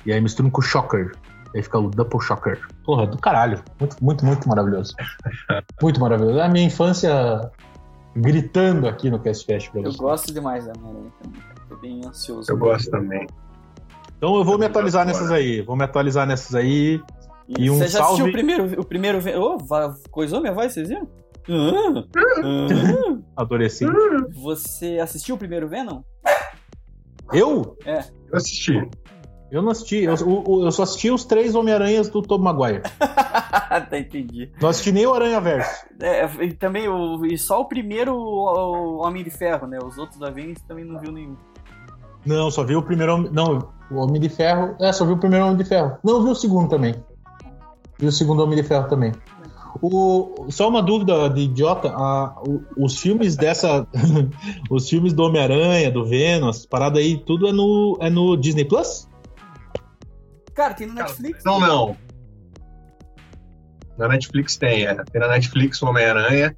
[0.06, 1.12] E aí misturam com o Shocker.
[1.58, 2.62] Aí fica o Double Shocker.
[2.86, 3.64] Porra, do caralho.
[3.80, 4.94] Muito, muito, muito maravilhoso.
[5.82, 6.38] Muito maravilhoso.
[6.38, 7.52] É a minha infância
[8.16, 11.42] gritando aqui no Cast Fest pra Eu gosto demais da Homem-Aranha também.
[11.42, 11.56] cara.
[11.68, 12.52] Tô bem ansioso.
[12.52, 13.26] Eu gosto também.
[14.18, 15.62] Então eu vou me atualizar nessas aí.
[15.64, 17.02] Vou me atualizar nessas aí.
[17.48, 19.20] E um Você já assistiu salve- o primeiro, o primeiro
[19.68, 21.08] va- coisou minha voz, vocês viram?
[21.50, 22.04] Ah,
[22.44, 23.42] ah.
[23.42, 23.92] Adolescente.
[24.44, 26.02] Você assistiu o primeiro Venom?
[27.34, 27.78] Eu?
[27.86, 28.04] Eu
[28.38, 28.74] assisti.
[29.52, 30.04] Eu não assisti.
[30.04, 30.16] Eu,
[30.64, 32.82] eu só assisti os três Homem-Aranhas do Tobey Maguire.
[33.00, 34.52] tá, entendi.
[34.62, 35.86] Não assisti nem o Aranha Verso.
[36.02, 39.80] É, e também o, e só o primeiro o, o Homem de Ferro, né?
[39.84, 41.36] Os outros da Avengers também não viu nenhum.
[42.26, 43.32] Não, só vi o primeiro.
[43.32, 44.76] Não, o Homem de Ferro.
[44.82, 45.98] É, só vi o primeiro Homem de Ferro.
[46.04, 46.96] Não, vi o segundo também.
[47.98, 49.14] Vi o segundo Homem de Ferro também.
[49.82, 51.90] O, só uma dúvida de idiota.
[51.96, 53.88] a- o- os filmes dessa.
[54.70, 58.66] os filmes do Homem-Aranha, do Venom, essas paradas aí, tudo é no, é no Disney
[58.66, 59.07] Plus?
[60.58, 61.44] Cara, tem no Netflix.
[61.46, 61.96] Não, não.
[63.96, 64.96] Na Netflix tem, é.
[65.04, 66.58] Tem na Netflix o Homem-Aranha.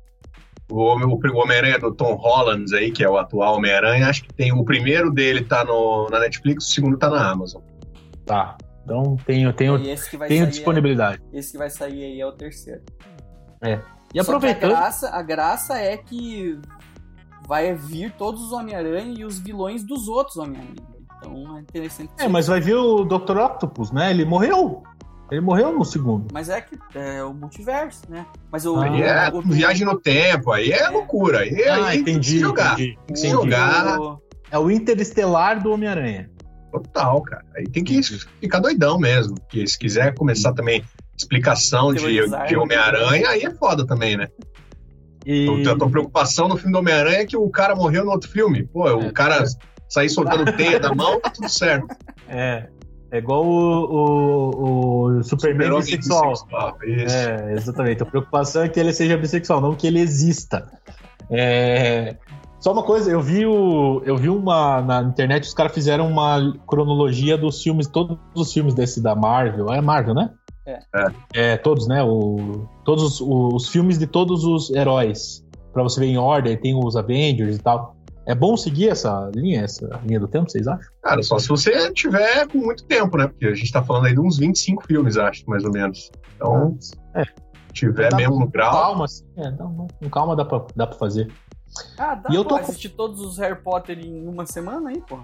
[0.72, 4.34] O, Homem- o Homem-Aranha do Tom Holland aí, que é o atual Homem-Aranha, acho que
[4.34, 4.54] tem.
[4.54, 7.62] O primeiro dele tá no, na Netflix, o segundo tá na Amazon.
[8.26, 8.58] Tá.
[8.86, 11.22] Então tenho, tenho, tenho sair disponibilidade.
[11.34, 12.82] É, esse que vai sair aí é o terceiro.
[14.14, 14.72] E Só aproveitando.
[14.72, 16.58] a graça, a graça é que
[17.48, 20.99] vai vir todos os Homem-Aranha e os vilões dos outros Homem-Aranha.
[21.20, 22.10] Então é interessante.
[22.18, 23.38] É, mas vai vir o Dr.
[23.38, 24.10] Octopus, né?
[24.12, 24.84] Ele morreu.
[25.32, 26.28] Ele morreu no segundo.
[26.34, 28.26] Mas é que é o multiverso, né?
[28.52, 28.76] Mas o.
[28.78, 28.86] Ah.
[28.86, 30.90] Aí é o- o- viagem no tempo, aí é, É.
[30.90, 31.40] loucura.
[31.42, 32.40] Aí, Ah, aí tem que se entendi.
[32.40, 32.74] jogar.
[32.74, 33.44] entendi, Tem que se entendi.
[33.44, 34.00] jogar.
[34.00, 36.32] o- É o Interestelar do Homem-Aranha.
[36.72, 37.46] Total, cara.
[37.56, 38.02] Aí tem que
[38.42, 39.36] ficar doidão mesmo.
[39.36, 40.84] Porque se quiser começar também
[41.16, 44.28] explicação de, de Homem-Aranha, aí é foda também, né?
[45.26, 45.46] E...
[45.48, 48.30] Então, a tua preocupação no filme do Homem-Aranha é que o cara morreu no outro
[48.32, 48.64] filme.
[48.66, 48.94] Pô, É.
[48.94, 49.44] o cara
[49.90, 51.88] sair soltando teia da mão, tá tudo certo.
[52.28, 52.68] É.
[53.12, 56.32] É igual o, o, o Superman Super-homem bissexual.
[56.32, 57.16] bissexual, Isso.
[57.16, 58.04] É, exatamente.
[58.04, 60.72] A preocupação é que ele seja bissexual, não que ele exista.
[61.32, 62.16] É,
[62.60, 66.54] Só uma coisa, eu vi o, eu vi uma na internet, os caras fizeram uma
[66.68, 69.74] cronologia dos filmes, todos os filmes desse da Marvel.
[69.74, 70.30] É Marvel, né?
[70.68, 70.80] É.
[71.34, 72.04] É, todos, né?
[72.04, 75.44] O, todos os, os filmes de todos os heróis.
[75.74, 77.96] Pra você ver em ordem, tem os Avengers e tal.
[78.30, 80.86] É bom seguir essa linha, essa linha do tempo, vocês acham?
[81.02, 83.28] Cara, só se você tiver com muito tempo, né?
[83.28, 86.12] Porque a gente tá falando aí de uns 25 filmes, acho, mais ou menos.
[86.36, 86.78] Então,
[87.16, 87.24] É.
[87.74, 88.72] tiver mesmo no grau.
[88.72, 89.26] Calma, assim.
[89.36, 91.32] É, dá- com calma dá pra, dá pra fazer.
[91.98, 95.18] Ah, dá E eu tô- assistir todos os Harry Potter em uma semana aí, pô.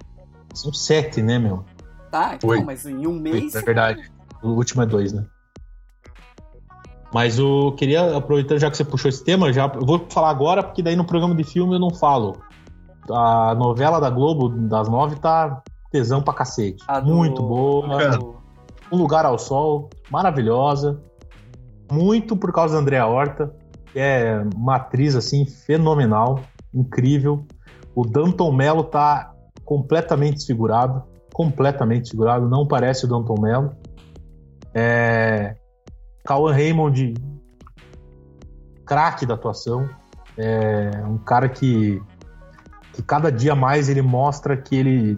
[0.56, 1.64] São sete, né, meu?
[2.10, 2.64] Tá, então, Oi.
[2.64, 3.54] mas em um mês.
[3.54, 4.12] É verdade.
[4.42, 5.24] O último é dois, né?
[7.14, 10.64] Mas eu queria, aproveitando já que você puxou esse tema, já eu vou falar agora,
[10.64, 12.42] porque daí no programa de filme eu não falo.
[13.12, 16.84] A novela da Globo, das nove, tá tesão pra cacete.
[16.88, 18.18] a do- Muito boa.
[18.18, 18.36] do-
[18.92, 21.02] Um Lugar ao Sol, maravilhosa.
[21.92, 23.54] Muito por causa da Andrea Horta,
[23.92, 26.40] que é uma atriz assim fenomenal,
[26.74, 27.46] incrível.
[27.96, 29.32] O Danton Mello tá
[29.64, 31.04] completamente desfigurado,
[31.34, 33.72] completamente desfigurado, não parece o Danton Mello.
[34.74, 35.56] É...
[36.26, 37.14] Cauan Raymond,
[38.86, 39.88] craque da atuação,
[40.38, 42.02] é um cara que,
[42.96, 45.16] que cada dia mais ele mostra que ele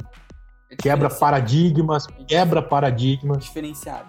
[0.70, 4.08] é quebra paradigmas, quebra paradigmas Diferenciado.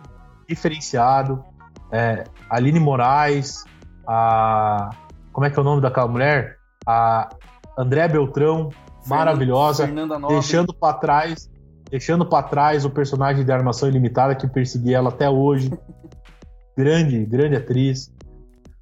[0.49, 1.45] diferenciado.
[1.93, 3.65] É, Aline Moraes,
[4.07, 4.91] a.
[5.33, 6.57] Como é que é o nome daquela mulher?
[6.87, 7.29] A
[7.79, 8.71] André Beltrão,
[9.07, 10.37] maravilhosa, Fernanda Nobre.
[10.37, 11.51] deixando para trás.
[11.91, 15.71] Deixando para trás o personagem de Armação Ilimitada que perseguia ela até hoje.
[16.77, 18.13] grande, grande atriz.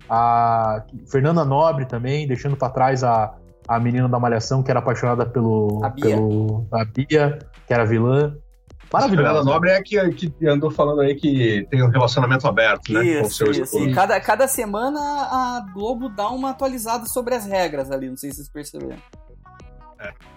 [0.08, 3.34] A Fernanda Nobre também, deixando para trás a,
[3.68, 6.16] a menina da Malhação que era apaixonada pelo, A Bia.
[6.16, 8.36] pelo a Bia, que era vilã.
[8.92, 9.44] A Fernanda Maravilhosa.
[9.44, 13.00] Nobre é a que, que andou falando aí que tem um relacionamento aberto, né?
[13.00, 13.62] com o Isso, seu isso.
[13.62, 13.88] esposo.
[13.88, 18.30] E cada, cada semana a Globo dá uma atualizada sobre as regras ali, não sei
[18.30, 18.96] se vocês perceberam.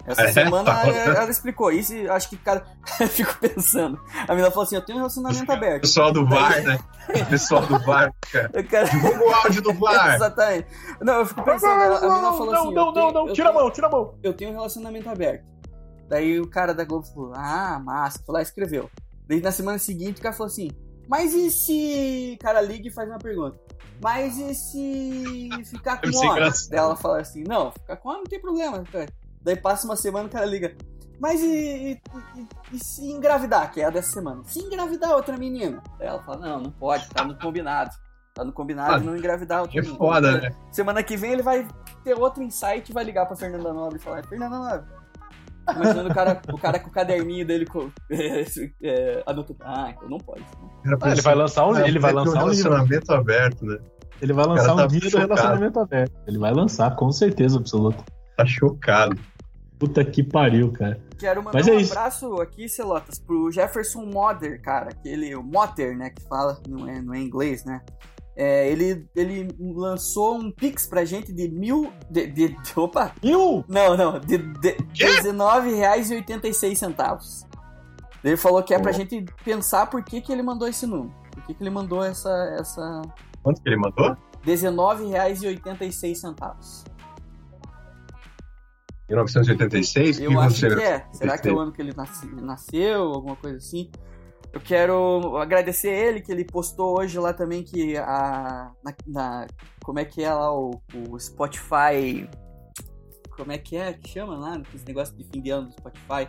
[0.05, 0.87] Essa É, semana tá.
[0.87, 2.63] ela, ela explicou isso e acho que cara.
[2.99, 3.99] eu fico pensando.
[4.27, 5.81] A menina falou assim: eu tenho um relacionamento aberto.
[5.81, 6.79] Pessoal do VAR, né?
[7.29, 8.63] Pessoal do VAR, cara.
[8.63, 8.89] Quero...
[8.89, 10.15] Divulga o áudio do VAR.
[10.15, 10.67] Exatamente.
[11.01, 13.51] Não, eu fico pensando, a a menina falou assim: não, não, tenho- não, tira a
[13.51, 14.15] tenho- mão, tira a mão.
[14.23, 15.45] eu tenho um relacionamento aberto.
[16.07, 18.89] Daí o cara da Globo falou, ah, massa, foi lá e escreveu.
[19.27, 20.69] Daí na semana seguinte o cara falou assim,
[21.07, 22.33] mas e se.
[22.39, 23.59] O cara liga e faz uma pergunta.
[24.01, 26.49] Mas e se ficar com homem?
[26.69, 28.81] Daí ela fala assim, não, ficar com homem não tem problema.
[28.91, 29.07] cara.
[29.41, 30.75] Daí passa uma semana o cara liga.
[31.19, 31.47] Mas e,
[31.93, 32.01] e-
[32.37, 34.41] e- e se engravidar, que é a dessa semana?
[34.45, 35.81] Se engravidar outra menina?
[35.97, 37.91] Daí ela fala, não, não pode, tá no combinado.
[38.33, 39.97] Tá no combinado Ah, de não engravidar outra Que menina.
[39.97, 40.51] foda, né?
[40.71, 41.67] Semana que vem ele vai
[42.03, 44.99] ter outro insight e vai ligar pra Fernanda Nobre e falar: Fernanda Nobre.
[45.75, 48.45] Imaginando o cara, o cara com o caderninho dele com, é,
[48.81, 49.59] é, anotando.
[49.63, 50.43] Ah, então não pode.
[51.01, 52.69] Ah, ele vai lançar um, ele vai lançar um livro.
[52.71, 53.77] relacionamento aberto, né?
[54.21, 56.13] Ele vai lançar tá um guia do relacionamento aberto.
[56.27, 58.03] Ele vai lançar, com certeza absoluta.
[58.37, 59.19] Tá chocado.
[59.79, 61.01] Puta que pariu, cara.
[61.17, 61.93] Quero mandar Mas é um isso.
[61.93, 64.89] abraço aqui, Celotas, pro Jefferson Motter, cara.
[64.91, 67.81] Aquele, o Motter, né, que fala, não é, não é inglês, né?
[68.35, 71.91] É, ele, ele lançou um Pix pra gente de mil.
[72.09, 73.13] De, de, de- opa!
[73.23, 73.63] Mil?
[73.67, 75.05] Não, não, de, de Quê?
[75.05, 77.47] R$19,86.
[78.23, 78.93] Ele falou que é pra Oh.
[78.93, 81.13] gente pensar por que, que ele mandou esse número.
[81.31, 82.29] Por que, que ele mandou essa.
[82.59, 83.01] essa...
[83.43, 84.15] Quanto que ele mandou?
[84.45, 86.83] R$19,86.
[89.09, 90.19] 1986?
[90.19, 91.05] Eu acho que é.
[91.11, 93.01] Será que é o ano que ele nasce- nasceu?
[93.03, 93.91] Alguma coisa assim?
[94.51, 98.71] Eu quero agradecer ele, que ele postou hoje lá também que a.
[98.83, 99.47] na- na-
[99.83, 102.27] como é que é lá o, o Spotify.
[103.35, 104.61] Como é que é que chama lá?
[104.73, 106.27] Esse negócio de fim de ano do Spotify.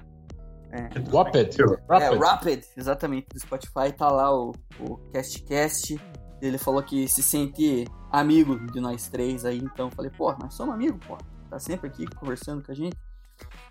[0.73, 0.89] É.
[1.13, 1.57] Rapid.
[1.91, 6.01] É, Rapid, exatamente, do Spotify, tá lá o, o CastCast.
[6.41, 10.55] Ele falou que se sente amigo de nós três aí, então eu falei, pô, nós
[10.55, 11.19] somos amigos, pô.
[11.51, 12.97] Tá sempre aqui conversando com a gente.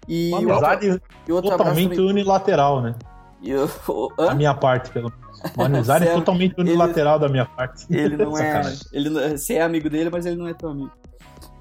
[0.07, 2.95] E Uma outro- amizade e outro abraço totalmente também- unilateral, né?
[3.43, 3.67] eu-
[4.17, 5.55] Da minha parte, pelo menos.
[5.55, 6.19] Uma amizade Sério?
[6.19, 7.85] totalmente unilateral da minha parte.
[7.89, 8.61] Ele não é.
[8.91, 10.91] Ele, não- você é amigo dele, mas ele não é teu amigo.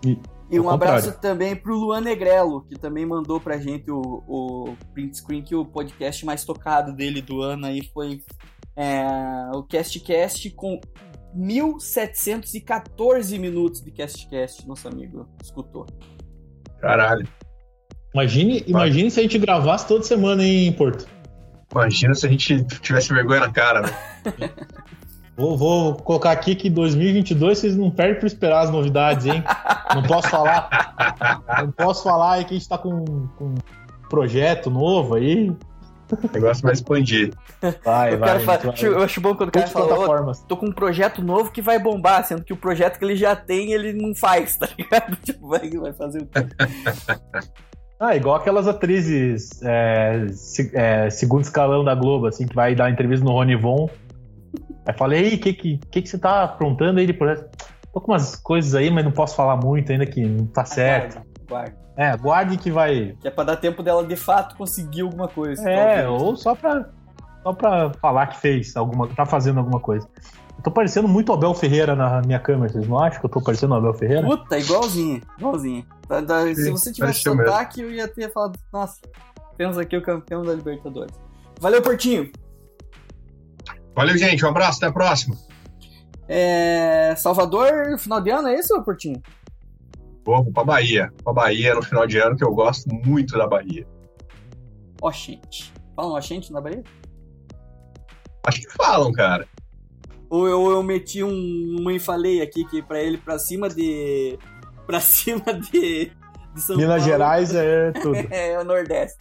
[0.05, 0.19] E-
[0.51, 1.21] E um abraço contrário.
[1.21, 5.65] também pro Luan Negrello, que também mandou pra gente o, o print screen que o
[5.67, 8.23] podcast mais tocado dele do ano aí foi
[8.75, 9.05] é,
[9.55, 10.81] o CastCast com
[11.35, 15.85] 1714 minutos de CastCast, nosso amigo escutou.
[16.81, 17.29] Caralho.
[18.15, 21.07] Imagine, imagine se a gente gravasse toda semana em Porto.
[21.71, 23.91] Imagina se a gente tivesse vergonha na cara, né?
[25.39, 29.45] Vou, vou colocar aqui que 2022 vocês não perdem pra esperar as novidades, hein?
[29.95, 30.69] Não posso falar.
[31.63, 33.05] Não posso falar aí que a gente tá com,
[33.39, 33.55] com um
[34.11, 35.57] projeto novo aí.
[36.11, 37.33] O negócio vai expandir.
[37.85, 38.39] Vai, O vai.
[38.41, 38.75] fala- vai.
[38.83, 40.41] eu acho bom quando o cara fala, "Ô, plataformas.
[40.49, 43.35] tô com um projeto novo que vai bombar, sendo que o projeto que ele já
[43.37, 45.17] tem, ele não faz, tá ligado?
[45.23, 46.47] Tipo, vai, vai fazer o quê?
[48.01, 52.89] Ah, igual aquelas atrizes é, se- é, segundo escalão da Globo, assim, que vai dar
[52.93, 53.91] entrevista no Rony Von.
[54.87, 57.49] Aí falei, o que, que, que, que você tá aprontando aí de projeto?
[57.93, 61.19] Tô com umas coisas aí, mas não posso falar muito ainda que não tá certo.
[61.19, 61.77] Aguarde, aguarde.
[61.99, 63.17] É, guarde que vai.
[63.21, 65.69] Que é pra dar tempo dela de fato conseguir alguma coisa.
[65.69, 66.23] É, talvez.
[66.23, 66.89] ou só pra,
[67.43, 69.09] só pra falar que fez alguma.
[69.09, 70.09] tá fazendo alguma coisa.
[70.57, 73.41] Eu tô parecendo muito Abel Ferreira na minha câmera, vocês não acham que eu tô
[73.41, 74.23] parecendo Abel Ferreira?
[74.25, 75.85] Puta, igualzinho, igualzinho.
[76.07, 79.01] Tá- tá- se Sim, você tivesse sotaque, eu ia ter falado, nossa,
[79.57, 81.15] temos aqui o campeão da Libertadores.
[81.61, 82.31] Valeu, Portinho.
[83.95, 84.45] Valeu, gente.
[84.45, 84.79] Um abraço.
[84.79, 85.37] Até a próxima.
[86.29, 89.21] É, Salvador, final de ano, é isso, Portinho?
[90.29, 91.11] Vou pra Bahia.
[91.25, 93.87] Pra Bahia no final de ano, que eu gosto muito da Bahia.
[95.01, 95.73] Ó, gente.
[95.97, 96.85] Fala um ó, gente na Bahia?
[98.47, 99.49] Acho que falam, cara.
[100.29, 104.39] Ou eu, eu meti um, uma e falei aqui que pra ele, pra cima de.
[104.87, 106.13] Pra cima de.
[106.55, 108.17] de São Minas Paulo, Gerais é tudo.
[108.31, 109.19] É o Nordeste.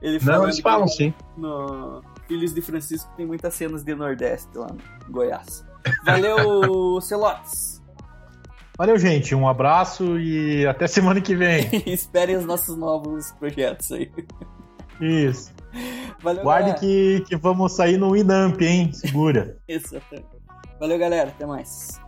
[0.00, 1.12] Ele Não, eles falam sim.
[1.36, 5.64] No Filhos de Francisco tem muitas cenas de Nordeste lá no Goiás.
[6.04, 7.75] Valeu, Celotes.
[8.76, 9.34] Valeu, gente.
[9.34, 11.68] Um abraço e até semana que vem.
[11.86, 14.10] Esperem os nossos novos projetos aí.
[15.00, 15.52] Isso.
[16.22, 16.80] Valeu, Guarde galera.
[16.80, 18.92] que, que vamos sair no Inamp, hein?
[18.92, 19.56] Segura.
[19.66, 20.26] Exatamente.
[20.78, 21.30] Valeu, galera.
[21.30, 22.00] Até mais.